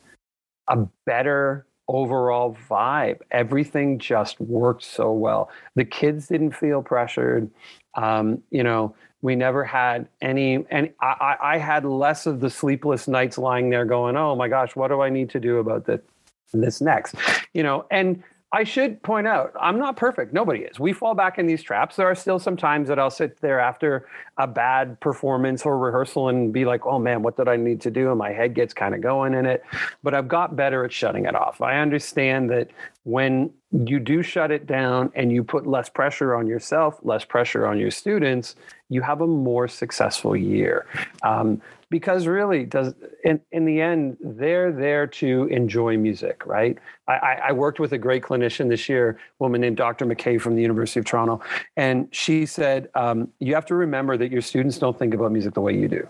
a 0.67 0.85
better 1.05 1.65
overall 1.87 2.55
vibe. 2.69 3.21
Everything 3.31 3.97
just 3.97 4.39
worked 4.39 4.83
so 4.83 5.11
well. 5.11 5.49
The 5.75 5.85
kids 5.85 6.27
didn't 6.27 6.51
feel 6.51 6.83
pressured. 6.83 7.49
Um, 7.95 8.43
you 8.51 8.61
know, 8.61 8.93
we 9.21 9.35
never 9.35 9.63
had 9.63 10.07
any, 10.21 10.65
and 10.69 10.93
I, 11.01 11.35
I 11.41 11.57
had 11.57 11.83
less 11.85 12.27
of 12.27 12.39
the 12.41 12.49
sleepless 12.49 13.07
nights 13.07 13.37
lying 13.39 13.71
there 13.71 13.85
going, 13.85 14.15
oh 14.15 14.35
my 14.35 14.47
gosh, 14.47 14.75
what 14.75 14.89
do 14.89 15.01
I 15.01 15.09
need 15.09 15.31
to 15.31 15.39
do 15.39 15.57
about 15.57 15.85
this, 15.85 16.01
this 16.53 16.81
next? 16.81 17.15
You 17.53 17.63
know, 17.63 17.87
and 17.89 18.21
I 18.53 18.63
should 18.63 19.03
point 19.03 19.27
out, 19.27 19.51
I'm 19.59 19.77
not 19.77 19.97
perfect. 19.97 20.31
Nobody 20.31 20.61
is. 20.61 20.79
We 20.79 20.93
fall 20.93 21.13
back 21.13 21.37
in 21.37 21.47
these 21.47 21.61
traps. 21.61 21.97
There 21.97 22.07
are 22.07 22.15
still 22.15 22.39
some 22.39 22.55
times 22.55 22.87
that 22.87 22.97
I'll 22.97 23.09
sit 23.09 23.41
there 23.41 23.59
after 23.59 24.07
a 24.37 24.47
bad 24.47 24.97
performance 25.01 25.65
or 25.65 25.77
rehearsal 25.77 26.29
and 26.29 26.53
be 26.53 26.63
like, 26.63 26.85
oh 26.85 26.97
man, 26.97 27.23
what 27.23 27.35
did 27.35 27.49
I 27.49 27.57
need 27.57 27.81
to 27.81 27.91
do? 27.91 28.09
And 28.09 28.17
my 28.17 28.31
head 28.31 28.53
gets 28.53 28.73
kind 28.73 28.95
of 28.95 29.01
going 29.01 29.33
in 29.33 29.45
it. 29.45 29.65
But 30.01 30.13
I've 30.13 30.29
got 30.29 30.55
better 30.55 30.85
at 30.85 30.93
shutting 30.93 31.25
it 31.25 31.35
off. 31.35 31.61
I 31.61 31.79
understand 31.79 32.49
that 32.51 32.69
when 33.07 33.49
you 33.71 34.01
do 34.01 34.21
shut 34.21 34.51
it 34.51 34.67
down 34.67 35.09
and 35.15 35.31
you 35.31 35.41
put 35.41 35.65
less 35.65 35.87
pressure 35.87 36.35
on 36.35 36.45
yourself, 36.45 36.99
less 37.03 37.23
pressure 37.23 37.65
on 37.65 37.79
your 37.79 37.89
students, 37.89 38.57
you 38.89 39.01
have 39.01 39.21
a 39.21 39.27
more 39.27 39.69
successful 39.69 40.35
year. 40.35 40.85
Um, 41.23 41.61
because 41.89 42.27
really 42.27 42.65
does 42.65 42.93
in, 43.23 43.39
in 43.53 43.63
the 43.63 43.79
end 43.79 44.17
they're 44.19 44.73
there 44.73 45.07
to 45.07 45.45
enjoy 45.45 45.95
music 45.97 46.45
right 46.45 46.77
I, 47.07 47.39
I 47.45 47.51
worked 47.53 47.79
with 47.79 47.93
a 47.93 47.97
great 47.97 48.23
clinician 48.23 48.67
this 48.67 48.89
year 48.89 49.17
woman 49.39 49.61
named 49.61 49.77
dr 49.77 50.05
mckay 50.05 50.41
from 50.41 50.57
the 50.57 50.61
university 50.61 50.99
of 50.99 51.05
toronto 51.05 51.39
and 51.77 52.09
she 52.11 52.45
said 52.45 52.89
um, 52.93 53.29
you 53.39 53.55
have 53.55 53.65
to 53.67 53.75
remember 53.75 54.17
that 54.17 54.33
your 54.33 54.41
students 54.41 54.77
don't 54.79 54.99
think 54.99 55.13
about 55.13 55.31
music 55.31 55.53
the 55.53 55.61
way 55.61 55.73
you 55.73 55.87
do 55.87 56.05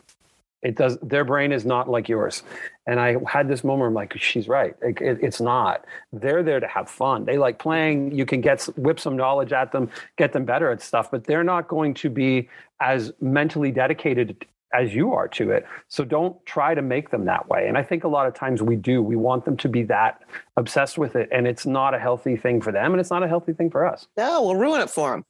it 0.64 0.76
does 0.76 0.98
their 1.02 1.24
brain 1.24 1.52
is 1.52 1.66
not 1.66 1.90
like 1.90 2.10
yours 2.10 2.44
and 2.88 3.00
i 3.00 3.16
had 3.28 3.48
this 3.48 3.64
moment 3.64 3.88
i'm 3.88 3.94
like 3.94 4.18
she's 4.18 4.48
right 4.48 4.76
it, 4.82 5.00
it, 5.02 5.20
it's 5.22 5.40
not 5.40 5.86
they're 6.14 6.44
there 6.44 6.60
to 6.60 6.68
have 6.68 6.90
fun 6.90 7.26
they 7.26 7.38
like 7.38 7.60
playing 7.60 8.12
you 8.12 8.26
can 8.26 8.42
get 8.42 8.62
whip 8.76 9.00
some 9.00 9.16
knowledge 9.16 9.54
at 9.54 9.72
them 9.72 9.90
get 10.18 10.34
them 10.34 10.46
better 10.46 10.72
at 10.72 10.82
stuff 10.82 11.12
but 11.12 11.24
they're 11.26 11.44
not 11.44 11.68
going 11.68 11.94
to 11.94 12.10
be 12.10 12.50
as 12.80 13.12
mentally 13.22 13.72
dedicated 13.72 14.46
as 14.74 14.94
you 14.94 15.14
are 15.14 15.28
to 15.30 15.52
it. 15.52 15.66
So 15.88 16.04
don't 16.04 16.44
try 16.46 16.74
to 16.76 16.82
make 16.82 17.10
them 17.10 17.26
that 17.26 17.48
way. 17.50 17.68
And 17.68 17.78
I 17.78 17.84
think 17.84 18.04
a 18.04 18.08
lot 18.08 18.28
of 18.28 18.34
times 18.34 18.62
we 18.62 18.76
do. 18.76 19.02
We 19.02 19.16
want 19.16 19.46
them 19.46 19.58
to 19.58 19.70
be 19.70 19.84
that 19.84 20.22
obsessed 20.58 20.98
with 20.98 21.16
it, 21.16 21.30
and 21.32 21.48
it's 21.48 21.66
not 21.66 21.94
a 21.94 22.00
healthy 22.00 22.36
thing 22.36 22.62
for 22.62 22.72
them, 22.72 22.92
and 22.92 23.00
it's 23.00 23.10
not 23.10 23.24
a 23.24 23.28
healthy 23.28 23.54
thing 23.54 23.70
for 23.70 23.86
us. 23.86 24.08
No, 24.18 24.44
we'll 24.44 24.56
ruin 24.56 24.82
it 24.82 24.90
for 24.90 25.12
them. 25.12 25.26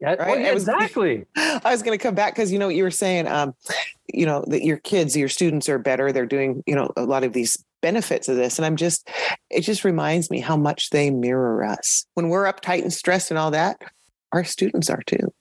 Yeah, 0.00 0.14
right? 0.14 0.40
well, 0.40 0.52
exactly. 0.52 1.24
I 1.36 1.70
was 1.70 1.82
going 1.82 1.96
to 1.98 2.02
come 2.02 2.14
back 2.14 2.34
because 2.34 2.52
you 2.52 2.58
know 2.58 2.66
what 2.66 2.74
you 2.74 2.82
were 2.82 2.90
saying. 2.90 3.26
Um, 3.26 3.54
you 4.12 4.26
know 4.26 4.44
that 4.48 4.62
your 4.62 4.78
kids, 4.78 5.16
your 5.16 5.28
students 5.28 5.68
are 5.68 5.78
better. 5.78 6.12
They're 6.12 6.26
doing 6.26 6.62
you 6.66 6.74
know 6.74 6.90
a 6.96 7.04
lot 7.04 7.24
of 7.24 7.32
these 7.32 7.62
benefits 7.80 8.28
of 8.28 8.36
this, 8.36 8.58
and 8.58 8.66
I'm 8.66 8.76
just 8.76 9.08
it 9.50 9.60
just 9.60 9.84
reminds 9.84 10.30
me 10.30 10.40
how 10.40 10.56
much 10.56 10.90
they 10.90 11.10
mirror 11.10 11.64
us 11.64 12.06
when 12.14 12.28
we're 12.28 12.44
uptight 12.44 12.82
and 12.82 12.92
stressed 12.92 13.30
and 13.30 13.38
all 13.38 13.50
that. 13.52 13.80
Our 14.32 14.44
students 14.44 14.90
are 14.90 15.02
too 15.06 15.32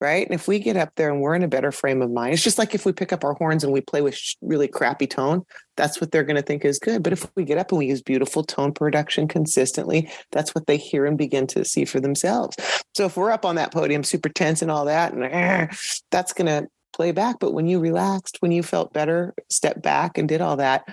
right? 0.00 0.24
And 0.26 0.34
if 0.34 0.48
we 0.48 0.58
get 0.58 0.76
up 0.76 0.94
there 0.96 1.10
and 1.10 1.20
we're 1.20 1.34
in 1.34 1.42
a 1.42 1.48
better 1.48 1.70
frame 1.70 2.00
of 2.00 2.10
mind, 2.10 2.32
it's 2.32 2.42
just 2.42 2.58
like 2.58 2.74
if 2.74 2.86
we 2.86 2.92
pick 2.92 3.12
up 3.12 3.22
our 3.22 3.34
horns 3.34 3.62
and 3.62 3.72
we 3.72 3.80
play 3.80 4.00
with 4.00 4.18
really 4.40 4.66
crappy 4.66 5.06
tone, 5.06 5.44
that's 5.76 6.00
what 6.00 6.10
they're 6.10 6.24
going 6.24 6.36
to 6.36 6.42
think 6.42 6.64
is 6.64 6.78
good. 6.78 7.02
But 7.02 7.12
if 7.12 7.30
we 7.34 7.44
get 7.44 7.58
up 7.58 7.70
and 7.70 7.78
we 7.78 7.86
use 7.86 8.00
beautiful 8.00 8.42
tone 8.42 8.72
production 8.72 9.28
consistently, 9.28 10.10
that's 10.32 10.54
what 10.54 10.66
they 10.66 10.78
hear 10.78 11.04
and 11.04 11.18
begin 11.18 11.46
to 11.48 11.64
see 11.64 11.84
for 11.84 12.00
themselves. 12.00 12.56
So 12.94 13.04
if 13.04 13.16
we're 13.16 13.30
up 13.30 13.44
on 13.44 13.56
that 13.56 13.72
podium, 13.72 14.02
super 14.02 14.30
tense 14.30 14.62
and 14.62 14.70
all 14.70 14.86
that, 14.86 15.12
and 15.12 15.70
that's 16.10 16.32
going 16.32 16.46
to 16.46 16.68
play 16.92 17.12
back. 17.12 17.36
But 17.38 17.52
when 17.52 17.66
you 17.66 17.78
relaxed, 17.78 18.38
when 18.40 18.52
you 18.52 18.62
felt 18.62 18.92
better, 18.92 19.34
stepped 19.50 19.82
back 19.82 20.16
and 20.16 20.28
did 20.28 20.40
all 20.40 20.56
that, 20.56 20.86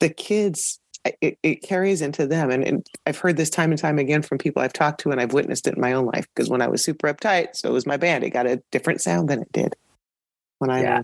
the 0.00 0.10
kids 0.10 0.78
it, 1.04 1.38
it 1.42 1.62
carries 1.62 2.02
into 2.02 2.26
them. 2.26 2.50
And, 2.50 2.64
and, 2.64 2.86
I've 3.06 3.18
heard 3.18 3.36
this 3.36 3.50
time 3.50 3.70
and 3.72 3.78
time 3.78 3.98
again 3.98 4.22
from 4.22 4.38
people 4.38 4.62
I've 4.62 4.72
talked 4.72 5.00
to, 5.00 5.10
and 5.10 5.20
I've 5.20 5.32
witnessed 5.32 5.66
it 5.66 5.74
in 5.74 5.80
my 5.80 5.92
own 5.92 6.06
life. 6.06 6.26
Because 6.34 6.48
when 6.48 6.62
I 6.62 6.68
was 6.68 6.84
super 6.84 7.12
uptight, 7.12 7.56
so 7.56 7.68
it 7.68 7.72
was 7.72 7.86
my 7.86 7.96
band. 7.96 8.24
It 8.24 8.30
got 8.30 8.46
a 8.46 8.62
different 8.70 9.00
sound 9.00 9.28
than 9.28 9.42
it 9.42 9.52
did 9.52 9.74
when 10.58 10.70
I 10.70 10.82
yeah. 10.82 11.02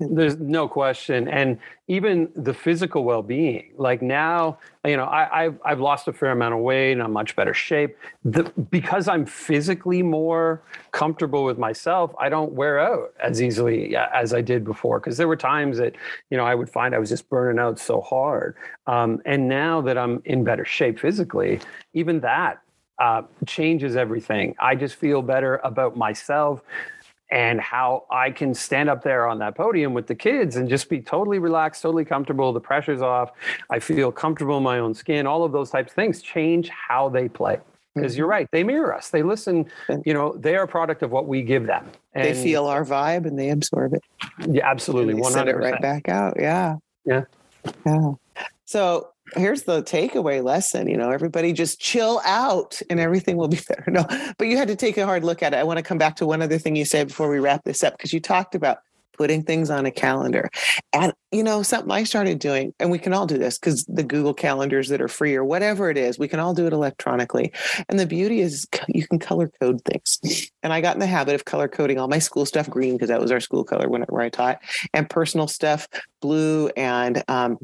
There's 0.00 0.36
no 0.38 0.68
question, 0.68 1.28
and 1.28 1.58
even 1.86 2.28
the 2.36 2.52
physical 2.52 3.04
well-being. 3.04 3.72
Like 3.78 4.02
now, 4.02 4.58
you 4.84 4.98
know, 4.98 5.06
I, 5.06 5.44
have 5.44 5.58
I've 5.64 5.80
lost 5.80 6.06
a 6.08 6.12
fair 6.12 6.30
amount 6.30 6.52
of 6.54 6.60
weight, 6.60 6.92
and 6.92 7.02
I'm 7.02 7.12
much 7.12 7.34
better 7.34 7.54
shape. 7.54 7.96
The, 8.22 8.42
because 8.70 9.08
I'm 9.08 9.24
physically 9.24 10.02
more 10.02 10.62
comfortable 10.92 11.42
with 11.42 11.56
myself, 11.56 12.14
I 12.20 12.28
don't 12.28 12.52
wear 12.52 12.78
out 12.78 13.14
as 13.18 13.40
easily 13.40 13.96
as 13.96 14.34
I 14.34 14.42
did 14.42 14.62
before. 14.62 15.00
Because 15.00 15.16
there 15.16 15.26
were 15.26 15.36
times 15.36 15.78
that, 15.78 15.94
you 16.30 16.36
know, 16.36 16.44
I 16.44 16.54
would 16.54 16.68
find 16.68 16.94
I 16.94 16.98
was 16.98 17.08
just 17.08 17.28
burning 17.30 17.58
out 17.58 17.78
so 17.78 18.02
hard. 18.02 18.56
Um, 18.86 19.22
and 19.24 19.48
now 19.48 19.80
that 19.80 19.96
I'm 19.96 20.20
in 20.26 20.44
better 20.44 20.66
shape 20.66 20.98
physically, 20.98 21.60
even 21.94 22.20
that 22.20 22.60
uh, 22.98 23.22
changes 23.46 23.96
everything. 23.96 24.54
I 24.58 24.74
just 24.74 24.96
feel 24.96 25.22
better 25.22 25.60
about 25.64 25.96
myself 25.96 26.62
and 27.30 27.60
how 27.60 28.04
I 28.10 28.30
can 28.30 28.54
stand 28.54 28.88
up 28.88 29.02
there 29.02 29.26
on 29.26 29.38
that 29.40 29.54
podium 29.54 29.94
with 29.94 30.06
the 30.06 30.14
kids 30.14 30.56
and 30.56 30.68
just 30.68 30.88
be 30.88 31.00
totally 31.00 31.38
relaxed, 31.38 31.82
totally 31.82 32.04
comfortable. 32.04 32.52
The 32.52 32.60
pressure's 32.60 33.02
off. 33.02 33.32
I 33.70 33.78
feel 33.78 34.10
comfortable 34.10 34.56
in 34.56 34.62
my 34.62 34.78
own 34.78 34.94
skin. 34.94 35.26
All 35.26 35.44
of 35.44 35.52
those 35.52 35.70
types 35.70 35.92
of 35.92 35.96
things 35.96 36.22
change 36.22 36.68
how 36.68 37.08
they 37.08 37.28
play. 37.28 37.58
because 37.94 38.12
mm-hmm. 38.12 38.18
you're 38.18 38.26
right 38.26 38.48
they 38.52 38.62
mirror 38.64 38.94
us 38.94 39.10
they 39.10 39.22
listen 39.22 39.66
you 40.04 40.14
know 40.14 40.32
they 40.36 40.56
are 40.56 40.64
a 40.64 40.68
product 40.68 41.02
of 41.02 41.10
what 41.10 41.26
we 41.26 41.42
give 41.42 41.66
them 41.66 41.86
and 42.14 42.24
they 42.24 42.34
feel 42.34 42.66
our 42.66 42.84
vibe 42.84 43.26
and 43.26 43.38
they 43.38 43.50
absorb 43.50 43.94
it 43.94 44.02
yeah 44.48 44.68
absolutely 44.68 45.14
One 45.14 45.32
hundred 45.32 45.56
right 45.56 45.80
back 45.80 46.08
out 46.08 46.36
yeah 46.38 46.76
yeah 47.04 47.24
yeah 47.86 48.12
so 48.64 49.10
here's 49.36 49.64
the 49.64 49.82
takeaway 49.82 50.42
lesson 50.42 50.88
you 50.88 50.96
know 50.96 51.10
everybody 51.10 51.52
just 51.52 51.80
chill 51.80 52.20
out 52.24 52.80
and 52.90 53.00
everything 53.00 53.36
will 53.36 53.48
be 53.48 53.60
better 53.68 53.90
no 53.90 54.04
but 54.38 54.46
you 54.46 54.56
had 54.56 54.68
to 54.68 54.76
take 54.76 54.96
a 54.96 55.04
hard 55.04 55.24
look 55.24 55.42
at 55.42 55.52
it 55.52 55.56
i 55.56 55.64
want 55.64 55.78
to 55.78 55.82
come 55.82 55.98
back 55.98 56.16
to 56.16 56.26
one 56.26 56.42
other 56.42 56.58
thing 56.58 56.76
you 56.76 56.84
said 56.84 57.08
before 57.08 57.30
we 57.30 57.38
wrap 57.38 57.64
this 57.64 57.82
up 57.82 57.96
because 57.96 58.12
you 58.12 58.20
talked 58.20 58.54
about 58.54 58.78
putting 59.18 59.42
things 59.42 59.68
on 59.68 59.84
a 59.84 59.90
calendar. 59.90 60.48
And, 60.92 61.12
you 61.32 61.42
know, 61.42 61.62
something 61.62 61.90
I 61.90 62.04
started 62.04 62.38
doing, 62.38 62.72
and 62.78 62.90
we 62.90 62.98
can 62.98 63.12
all 63.12 63.26
do 63.26 63.36
this 63.36 63.58
because 63.58 63.84
the 63.84 64.04
Google 64.04 64.32
calendars 64.32 64.88
that 64.88 65.02
are 65.02 65.08
free 65.08 65.34
or 65.34 65.44
whatever 65.44 65.90
it 65.90 65.98
is, 65.98 66.18
we 66.18 66.28
can 66.28 66.40
all 66.40 66.54
do 66.54 66.66
it 66.66 66.72
electronically. 66.72 67.52
And 67.88 67.98
the 67.98 68.06
beauty 68.06 68.40
is 68.40 68.66
you 68.88 69.06
can 69.06 69.18
color 69.18 69.50
code 69.60 69.82
things. 69.84 70.50
And 70.62 70.72
I 70.72 70.80
got 70.80 70.94
in 70.96 71.00
the 71.00 71.06
habit 71.06 71.34
of 71.34 71.44
color 71.44 71.68
coding 71.68 71.98
all 71.98 72.08
my 72.08 72.20
school 72.20 72.46
stuff 72.46 72.70
green 72.70 72.94
because 72.94 73.08
that 73.08 73.20
was 73.20 73.32
our 73.32 73.40
school 73.40 73.64
color 73.64 73.88
when, 73.88 74.02
where 74.02 74.22
I 74.22 74.28
taught, 74.28 74.62
and 74.94 75.10
personal 75.10 75.48
stuff 75.48 75.88
blue 76.20 76.68
and 76.68 77.22
um, 77.28 77.58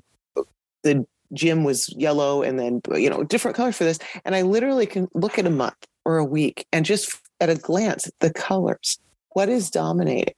the 0.82 1.06
gym 1.32 1.64
was 1.64 1.88
yellow 1.96 2.42
and 2.42 2.58
then 2.58 2.80
you 2.94 3.10
know 3.10 3.24
different 3.24 3.56
colors 3.56 3.76
for 3.76 3.84
this. 3.84 3.98
And 4.24 4.34
i 4.34 4.42
literally 4.42 4.86
can 4.86 5.08
look 5.14 5.38
at 5.38 5.46
a 5.46 5.50
month 5.50 5.86
or 6.04 6.18
a 6.18 6.24
week 6.24 6.66
and 6.72 6.84
just 6.84 7.20
at 7.40 7.50
a 7.50 7.54
glance 7.54 8.10
the 8.20 8.32
colors. 8.32 8.98
What 9.30 9.48
is 9.48 9.70
dominating? 9.70 10.34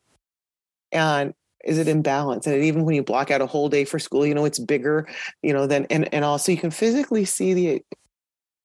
And 0.93 1.35
is 1.65 1.79
it 1.79 1.89
in 1.89 2.01
balance 2.01 2.47
and 2.47 2.63
even 2.63 2.85
when 2.85 2.95
you 2.95 3.03
block 3.03 3.31
out 3.31 3.41
a 3.41 3.47
whole 3.47 3.69
day 3.69 3.85
for 3.85 3.99
school 3.99 4.25
you 4.25 4.33
know 4.33 4.45
it's 4.45 4.61
bigger 4.61 5.09
you 5.43 5.53
know 5.53 5.67
then 5.67 5.85
and, 5.91 6.13
and 6.15 6.25
also 6.25 6.53
you 6.53 6.59
can 6.59 6.71
physically 6.71 7.25
see 7.25 7.55
the 7.55 7.83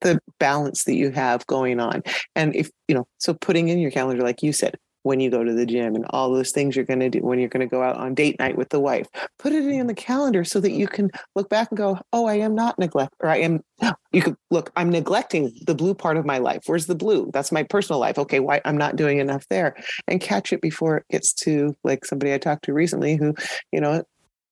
the 0.02 0.20
balance 0.40 0.84
that 0.84 0.96
you 0.96 1.12
have 1.12 1.46
going 1.48 1.80
on. 1.80 2.04
And 2.36 2.56
if 2.56 2.70
you 2.88 2.96
know 2.96 3.08
so 3.18 3.34
putting 3.34 3.70
in 3.70 3.80
your 3.80 3.92
calendar 3.92 4.24
like 4.24 4.44
you 4.44 4.52
said 4.52 4.78
when 5.04 5.20
you 5.20 5.30
go 5.30 5.44
to 5.44 5.54
the 5.54 5.66
gym 5.66 5.96
and 5.96 6.06
all 6.12 6.32
those 6.32 6.52
things 6.52 6.76
you're 6.76 6.86
going 6.86 7.00
to 7.00 7.10
do 7.10 7.20
when 7.20 7.40
you're 7.40 7.50
going 7.50 7.68
to 7.68 7.72
go 7.72 7.82
out 7.82 7.98
on 7.98 8.14
date 8.14 8.38
night 8.40 8.58
with 8.58 8.70
the 8.70 8.80
wife. 8.80 9.08
Put 9.40 9.54
it 9.54 9.66
in 9.66 9.88
the 9.88 9.94
calendar 9.94 10.44
so 10.44 10.60
that 10.60 10.72
you 10.72 10.88
can 10.88 11.10
look 11.36 11.50
back 11.50 11.70
and 11.72 11.78
go, 11.78 12.00
"Oh, 12.14 12.26
I 12.26 12.36
am 12.36 12.56
not 12.56 12.78
neglect 12.78 13.14
or 13.20 13.30
I 13.30 13.38
am 13.38 13.62
you 14.12 14.22
could 14.22 14.36
look, 14.50 14.72
I'm 14.76 14.90
neglecting 14.90 15.52
the 15.66 15.76
blue 15.76 15.94
part 15.94 16.18
of 16.18 16.26
my 16.26 16.38
life. 16.38 16.64
Where's 16.66 16.86
the 16.86 16.96
blue? 16.96 17.30
That's 17.34 17.52
my 17.52 17.64
personal 17.64 18.00
life. 18.00 18.18
Okay, 18.18 18.40
why 18.40 18.62
I'm 18.66 18.78
not 18.78 18.96
doing 18.96 19.20
enough 19.20 19.46
there." 19.50 19.76
And 20.08 20.22
catch 20.22 20.54
it 20.54 20.62
before 20.62 20.98
it 20.98 21.06
gets 21.10 21.34
to 21.34 21.76
like 21.84 22.06
somebody 22.06 22.34
I 22.34 22.38
talked 22.38 22.66
to 22.66 22.74
recently 22.74 23.16
who, 23.16 23.34
you 23.72 23.82
know, 23.82 24.04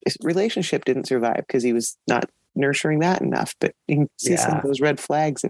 his 0.06 0.18
relationship 0.24 0.86
didn't 0.86 1.08
survive 1.08 1.44
because 1.48 1.64
he 1.64 1.74
was 1.74 1.98
not 2.08 2.30
nurturing 2.56 3.00
that 3.00 3.22
enough. 3.22 3.54
But 3.60 3.74
you 3.88 3.98
can 3.98 4.10
see 4.18 4.32
yeah. 4.32 4.38
some 4.38 4.58
of 4.58 4.64
those 4.64 4.82
red 4.82 5.00
flags 5.00 5.46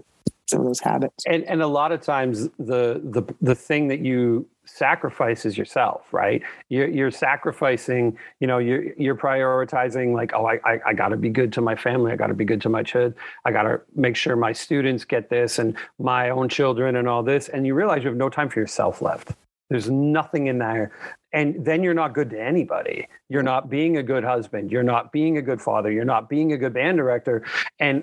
some 0.50 0.60
of 0.60 0.66
those 0.66 0.80
habits. 0.80 1.24
And 1.26 1.44
and 1.44 1.62
a 1.62 1.66
lot 1.66 1.92
of 1.92 2.02
times 2.02 2.48
the 2.58 3.00
the 3.02 3.22
the 3.40 3.54
thing 3.54 3.88
that 3.88 4.00
you 4.00 4.46
sacrifice 4.76 5.44
is 5.44 5.58
yourself, 5.58 6.12
right? 6.12 6.42
You're 6.68 6.88
you're 6.88 7.10
sacrificing, 7.10 8.18
you 8.40 8.46
know, 8.46 8.58
you're 8.58 8.92
you're 8.94 9.16
prioritizing 9.16 10.14
like, 10.14 10.32
oh, 10.34 10.46
I 10.46 10.60
I, 10.64 10.80
I 10.86 10.92
got 10.94 11.08
to 11.08 11.16
be 11.16 11.28
good 11.28 11.52
to 11.54 11.60
my 11.60 11.74
family, 11.74 12.12
I 12.12 12.16
got 12.16 12.28
to 12.28 12.34
be 12.34 12.44
good 12.44 12.60
to 12.62 12.68
my 12.68 12.82
kids, 12.82 13.16
I 13.44 13.52
got 13.52 13.62
to 13.62 13.80
make 13.94 14.16
sure 14.16 14.36
my 14.36 14.52
students 14.52 15.04
get 15.04 15.28
this, 15.30 15.58
and 15.58 15.76
my 15.98 16.30
own 16.30 16.48
children, 16.48 16.96
and 16.96 17.08
all 17.08 17.22
this, 17.22 17.48
and 17.48 17.66
you 17.66 17.74
realize 17.74 18.02
you 18.02 18.08
have 18.08 18.16
no 18.16 18.28
time 18.28 18.48
for 18.48 18.60
yourself 18.60 19.02
left. 19.02 19.32
There's 19.68 19.88
nothing 19.88 20.48
in 20.48 20.58
there. 20.58 20.92
And 21.32 21.64
then 21.64 21.84
you're 21.84 21.94
not 21.94 22.12
good 22.12 22.28
to 22.30 22.42
anybody. 22.42 23.06
You're 23.28 23.44
not 23.44 23.70
being 23.70 23.98
a 23.98 24.02
good 24.02 24.24
husband. 24.24 24.72
You're 24.72 24.82
not 24.82 25.12
being 25.12 25.38
a 25.38 25.42
good 25.42 25.62
father. 25.62 25.92
You're 25.92 26.04
not 26.04 26.28
being 26.28 26.52
a 26.52 26.58
good 26.58 26.74
band 26.74 26.98
director. 26.98 27.44
And 27.78 28.02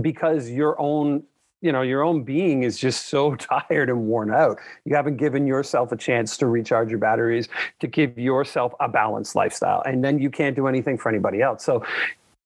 because 0.00 0.48
your 0.48 0.80
own 0.80 1.24
you 1.60 1.72
know 1.72 1.82
your 1.82 2.02
own 2.02 2.22
being 2.22 2.62
is 2.62 2.78
just 2.78 3.06
so 3.06 3.34
tired 3.36 3.88
and 3.88 4.06
worn 4.06 4.32
out 4.32 4.58
you 4.84 4.94
haven't 4.94 5.16
given 5.16 5.46
yourself 5.46 5.92
a 5.92 5.96
chance 5.96 6.36
to 6.36 6.46
recharge 6.46 6.90
your 6.90 6.98
batteries 6.98 7.48
to 7.80 7.86
give 7.86 8.18
yourself 8.18 8.72
a 8.80 8.88
balanced 8.88 9.34
lifestyle 9.34 9.82
and 9.86 10.04
then 10.04 10.18
you 10.18 10.30
can't 10.30 10.56
do 10.56 10.66
anything 10.66 10.96
for 10.96 11.08
anybody 11.08 11.42
else 11.42 11.64
so 11.64 11.84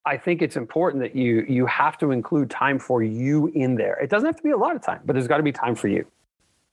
I 0.05 0.17
think 0.17 0.43
it's 0.43 0.57
important 0.57 1.03
that 1.03 1.15
you 1.15 1.45
you 1.49 1.65
have 1.67 1.97
to 1.99 2.11
include 2.11 2.51
time 2.51 2.81
for 2.81 3.05
you 3.05 3.53
in 3.55 3.77
there. 3.77 3.95
It 4.03 4.11
doesn't 4.11 4.27
have 4.27 4.37
to 4.37 4.43
be 4.43 4.51
a 4.51 4.57
lot 4.57 4.75
of 4.75 4.83
time, 4.83 5.01
but 5.05 5.13
there's 5.13 5.29
got 5.29 5.37
to 5.37 5.45
be 5.45 5.53
time 5.53 5.77
for 5.77 5.87
you. 5.87 6.05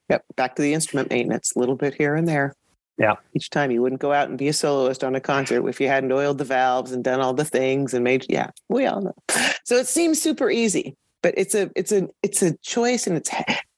Yep. 0.09 0.25
Back 0.35 0.55
to 0.55 0.63
the 0.63 0.73
instrument 0.73 1.11
maintenance, 1.11 1.53
a 1.55 1.59
little 1.59 1.75
bit 1.75 1.93
here 1.93 2.15
and 2.15 2.27
there. 2.27 2.55
Yeah. 2.97 3.15
Each 3.35 3.51
time 3.51 3.69
you 3.69 3.81
wouldn't 3.83 4.01
go 4.01 4.11
out 4.11 4.29
and 4.29 4.37
be 4.37 4.47
a 4.47 4.53
soloist 4.53 5.03
on 5.03 5.13
a 5.13 5.21
concert 5.21 5.65
if 5.67 5.79
you 5.79 5.87
hadn't 5.87 6.11
oiled 6.11 6.39
the 6.39 6.43
valves 6.43 6.91
and 6.91 7.03
done 7.03 7.21
all 7.21 7.33
the 7.33 7.45
things 7.45 7.93
and 7.93 8.03
made 8.03 8.25
yeah, 8.29 8.49
we 8.67 8.87
all 8.87 9.01
know. 9.01 9.15
So 9.63 9.75
it 9.75 9.87
seems 9.87 10.19
super 10.19 10.49
easy 10.49 10.97
but 11.21 11.33
it's 11.37 11.55
a 11.55 11.69
it's 11.75 11.91
a 11.91 12.09
it's 12.23 12.41
a 12.41 12.55
choice 12.57 13.07
and 13.07 13.17
it's 13.17 13.29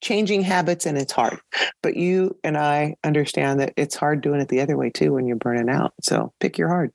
changing 0.01 0.41
habits 0.41 0.85
and 0.85 0.97
it's 0.97 1.11
hard. 1.11 1.39
But 1.81 1.95
you 1.95 2.37
and 2.43 2.57
i 2.57 2.95
understand 3.03 3.59
that 3.59 3.73
it's 3.77 3.95
hard 3.95 4.21
doing 4.21 4.41
it 4.41 4.47
the 4.47 4.61
other 4.61 4.77
way 4.77 4.89
too 4.89 5.13
when 5.13 5.25
you're 5.25 5.35
burning 5.35 5.69
out. 5.69 5.93
So 6.01 6.33
pick 6.39 6.57
your 6.57 6.67
hard. 6.67 6.91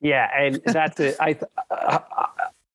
Yeah 0.00 0.28
and 0.36 0.60
that's 0.64 1.00
it. 1.00 1.16
I 1.20 1.38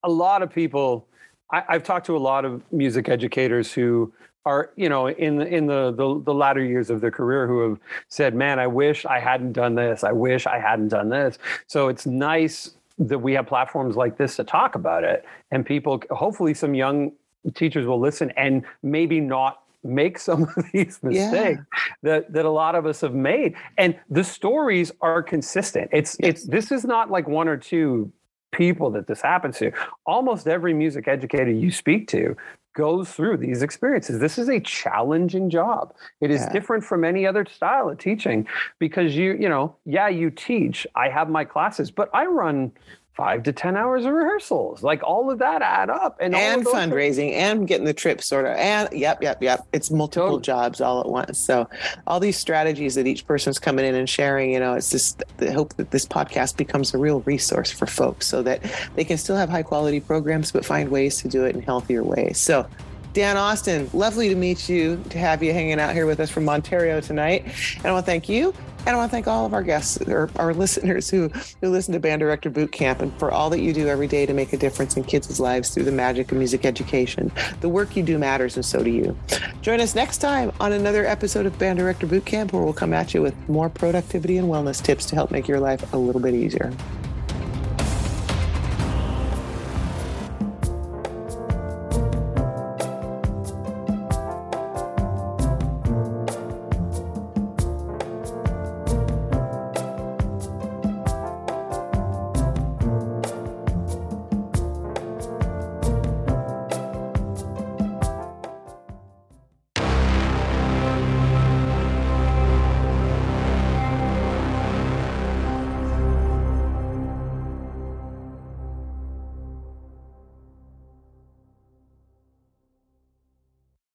a 0.04 0.10
lot 0.10 0.42
of 0.42 0.52
people 0.52 1.08
I, 1.52 1.64
i've 1.70 1.84
talked 1.84 2.06
to 2.08 2.18
a 2.18 2.20
lot 2.20 2.46
of 2.46 2.64
music 2.72 3.10
educators 3.10 3.72
who 3.72 4.12
are 4.46 4.72
you 4.76 4.90
know 4.90 5.08
in 5.08 5.38
the 5.38 5.48
in 5.48 5.68
the, 5.68 5.92
the, 5.92 6.22
the 6.26 6.34
latter 6.34 6.64
years 6.64 6.90
of 6.90 7.02
their 7.02 7.12
career 7.12 7.48
who 7.48 7.70
have 7.70 7.80
said 8.08 8.34
man 8.34 8.58
i 8.58 8.66
wish 8.66 9.06
i 9.06 9.20
hadn't 9.20 9.54
done 9.54 9.76
this. 9.76 10.04
I 10.04 10.12
wish 10.12 10.48
i 10.48 10.58
hadn't 10.58 10.88
done 10.88 11.10
this. 11.10 11.38
So 11.68 11.88
it's 11.88 12.06
nice 12.06 12.72
that 13.08 13.20
we 13.20 13.34
have 13.34 13.48
platforms 13.48 13.96
like 13.96 14.18
this 14.18 14.36
to 14.36 14.44
talk 14.44 14.76
about 14.76 15.04
it. 15.04 15.26
And 15.52 15.66
people 15.66 16.02
hopefully 16.12 16.54
some 16.54 16.74
young 16.76 17.12
teachers 17.56 17.86
will 17.88 18.00
listen 18.00 18.32
and 18.38 18.64
maybe 18.84 19.20
not 19.20 19.64
make 19.84 20.20
some 20.28 20.44
of 20.44 20.66
these 20.72 21.00
mistakes 21.02 21.62
yeah. 21.74 21.94
that 22.04 22.32
that 22.34 22.46
a 22.46 22.50
lot 22.50 22.76
of 22.76 22.86
us 22.86 23.02
have 23.02 23.14
made. 23.14 23.56
And 23.78 23.98
the 24.10 24.24
stories 24.24 24.92
are 25.02 25.24
consistent. 25.24 25.90
It's 25.92 26.16
it's 26.20 26.46
this 26.46 26.72
is 26.72 26.86
not 26.86 27.10
like 27.10 27.28
one 27.28 27.48
or 27.48 27.58
two 27.58 28.12
people 28.52 28.92
that 28.92 29.08
this 29.08 29.22
happens 29.22 29.58
to. 29.58 29.72
Almost 30.06 30.48
every 30.48 30.74
music 30.74 31.08
educator 31.08 31.52
you 31.52 31.72
speak 31.72 32.08
to 32.10 32.36
goes 32.74 33.12
through 33.12 33.38
these 33.38 33.62
experiences. 33.62 34.20
This 34.20 34.38
is 34.38 34.50
a 34.50 34.60
challenging 34.60 35.50
job. 35.50 35.94
It 36.22 36.32
is 36.32 36.42
yeah. 36.42 36.54
different 36.54 36.84
from 36.84 37.04
any 37.04 37.26
other 37.26 37.46
style 37.46 37.90
of 37.90 37.98
teaching 37.98 38.48
because 38.80 39.16
you, 39.16 39.34
you 39.34 39.50
know, 39.50 39.76
yeah, 39.86 40.08
you 40.08 40.30
teach. 40.30 40.88
I 40.96 41.10
have 41.10 41.30
my 41.30 41.46
classes, 41.46 41.92
but 41.92 42.10
I 42.14 42.26
run 42.26 42.72
five 43.14 43.44
to 43.44 43.52
10 43.52 43.76
hours 43.76 44.06
of 44.06 44.14
rehearsals. 44.14 44.84
Like 44.84 45.04
all 45.04 45.30
of 45.30 45.40
that 45.40 45.62
add 45.62 45.90
up. 45.90 46.18
And, 46.20 46.34
and 46.34 46.66
fundraising 46.66 47.34
and 47.34 47.68
getting 47.68 47.86
the 47.86 47.94
trip 47.94 48.22
sort 48.22 48.46
of. 48.46 48.56
And 48.56 48.90
yep, 48.94 49.22
yep, 49.22 49.42
yep. 49.44 49.68
It's 49.74 49.92
multiple 49.92 50.28
totally. 50.28 50.42
jobs 50.42 50.82
all 50.82 51.02
at 51.02 51.08
once. 51.08 51.38
So 51.38 51.68
all 52.08 52.20
these 52.20 52.38
strategies 52.38 52.96
that 52.96 53.08
each 53.08 53.28
person's 53.28 53.60
coming 53.60 53.86
in 53.86 53.96
and 53.96 54.10
sharing, 54.10 54.52
you 54.52 54.60
know, 54.60 54.74
it's 54.74 54.90
just 54.90 55.24
the 55.38 55.52
hope 55.52 55.76
that 55.76 55.92
this 55.92 56.06
podcast 56.06 56.58
becomes 56.58 56.94
a 56.94 56.98
real 56.98 57.20
resource 57.22 57.70
for 57.72 57.86
folks 57.86 58.28
so 58.28 58.42
that 58.44 58.62
they 58.96 59.04
can 59.04 59.18
still 59.18 59.36
have 59.36 59.50
high 59.50 59.64
quality 59.64 60.00
programs, 60.00 60.52
but 60.52 60.66
find 60.66 60.90
ways 60.90 61.22
to 61.22 61.28
do 61.28 61.46
it 61.46 61.56
in 61.56 61.62
healthier 61.62 62.04
ways. 62.04 62.38
So 62.38 62.66
Dan 63.14 63.36
Austin, 63.36 63.90
lovely 63.94 64.30
to 64.30 64.36
meet 64.36 64.70
you, 64.70 65.04
to 65.10 65.18
have 65.18 65.44
you 65.44 65.52
hanging 65.52 65.82
out 65.82 65.94
here 65.94 66.06
with 66.06 66.22
us 66.22 66.30
from 66.30 66.48
Ontario 66.48 67.02
tonight. 67.02 67.44
And 67.78 67.86
I 67.86 67.92
want 67.92 68.06
to 68.06 68.10
thank 68.10 68.30
you. 68.30 68.54
And 68.86 68.90
I 68.90 68.96
want 68.96 69.10
to 69.10 69.12
thank 69.12 69.28
all 69.28 69.46
of 69.46 69.54
our 69.54 69.62
guests 69.62 70.02
or 70.08 70.30
our 70.38 70.54
listeners 70.62 71.10
who, 71.10 71.30
who 71.62 71.70
listen 71.70 71.94
to 71.94 72.00
Band 72.00 72.20
Director 72.20 72.50
Boot 72.50 72.72
Camp 72.72 73.02
and 73.02 73.14
for 73.20 73.32
all 73.32 73.50
that 73.52 73.60
you 73.60 73.74
do 73.74 73.88
every 73.88 74.08
day 74.08 74.26
to 74.26 74.34
make 74.34 74.54
a 74.54 74.58
difference 74.58 74.98
in 74.98 75.04
kids' 75.04 75.40
lives 75.40 75.70
through 75.70 75.84
the 75.84 75.92
magic 75.92 76.32
of 76.32 76.38
music 76.38 76.66
education. 76.66 77.32
The 77.62 77.70
work 77.70 77.96
you 77.96 78.04
do 78.04 78.18
matters, 78.18 78.56
and 78.56 78.66
so 78.66 78.84
do 78.84 78.90
you. 78.90 79.18
Join 79.62 79.80
us 79.82 79.94
next 79.94 80.18
time 80.18 80.52
on 80.60 80.72
another 80.72 81.06
episode 81.06 81.46
of 81.46 81.58
Band 81.60 81.80
Director 81.80 82.08
Boot 82.08 82.26
Camp, 82.26 82.54
where 82.54 82.64
we'll 82.64 82.74
come 82.74 82.94
at 82.94 83.14
you 83.14 83.22
with 83.22 83.36
more 83.48 83.70
productivity 83.70 84.38
and 84.38 84.48
wellness 84.48 84.82
tips 84.82 85.06
to 85.08 85.16
help 85.16 85.32
make 85.32 85.48
your 85.48 85.60
life 85.60 85.94
a 85.94 85.98
little 85.98 86.22
bit 86.22 86.34
easier. 86.34 86.74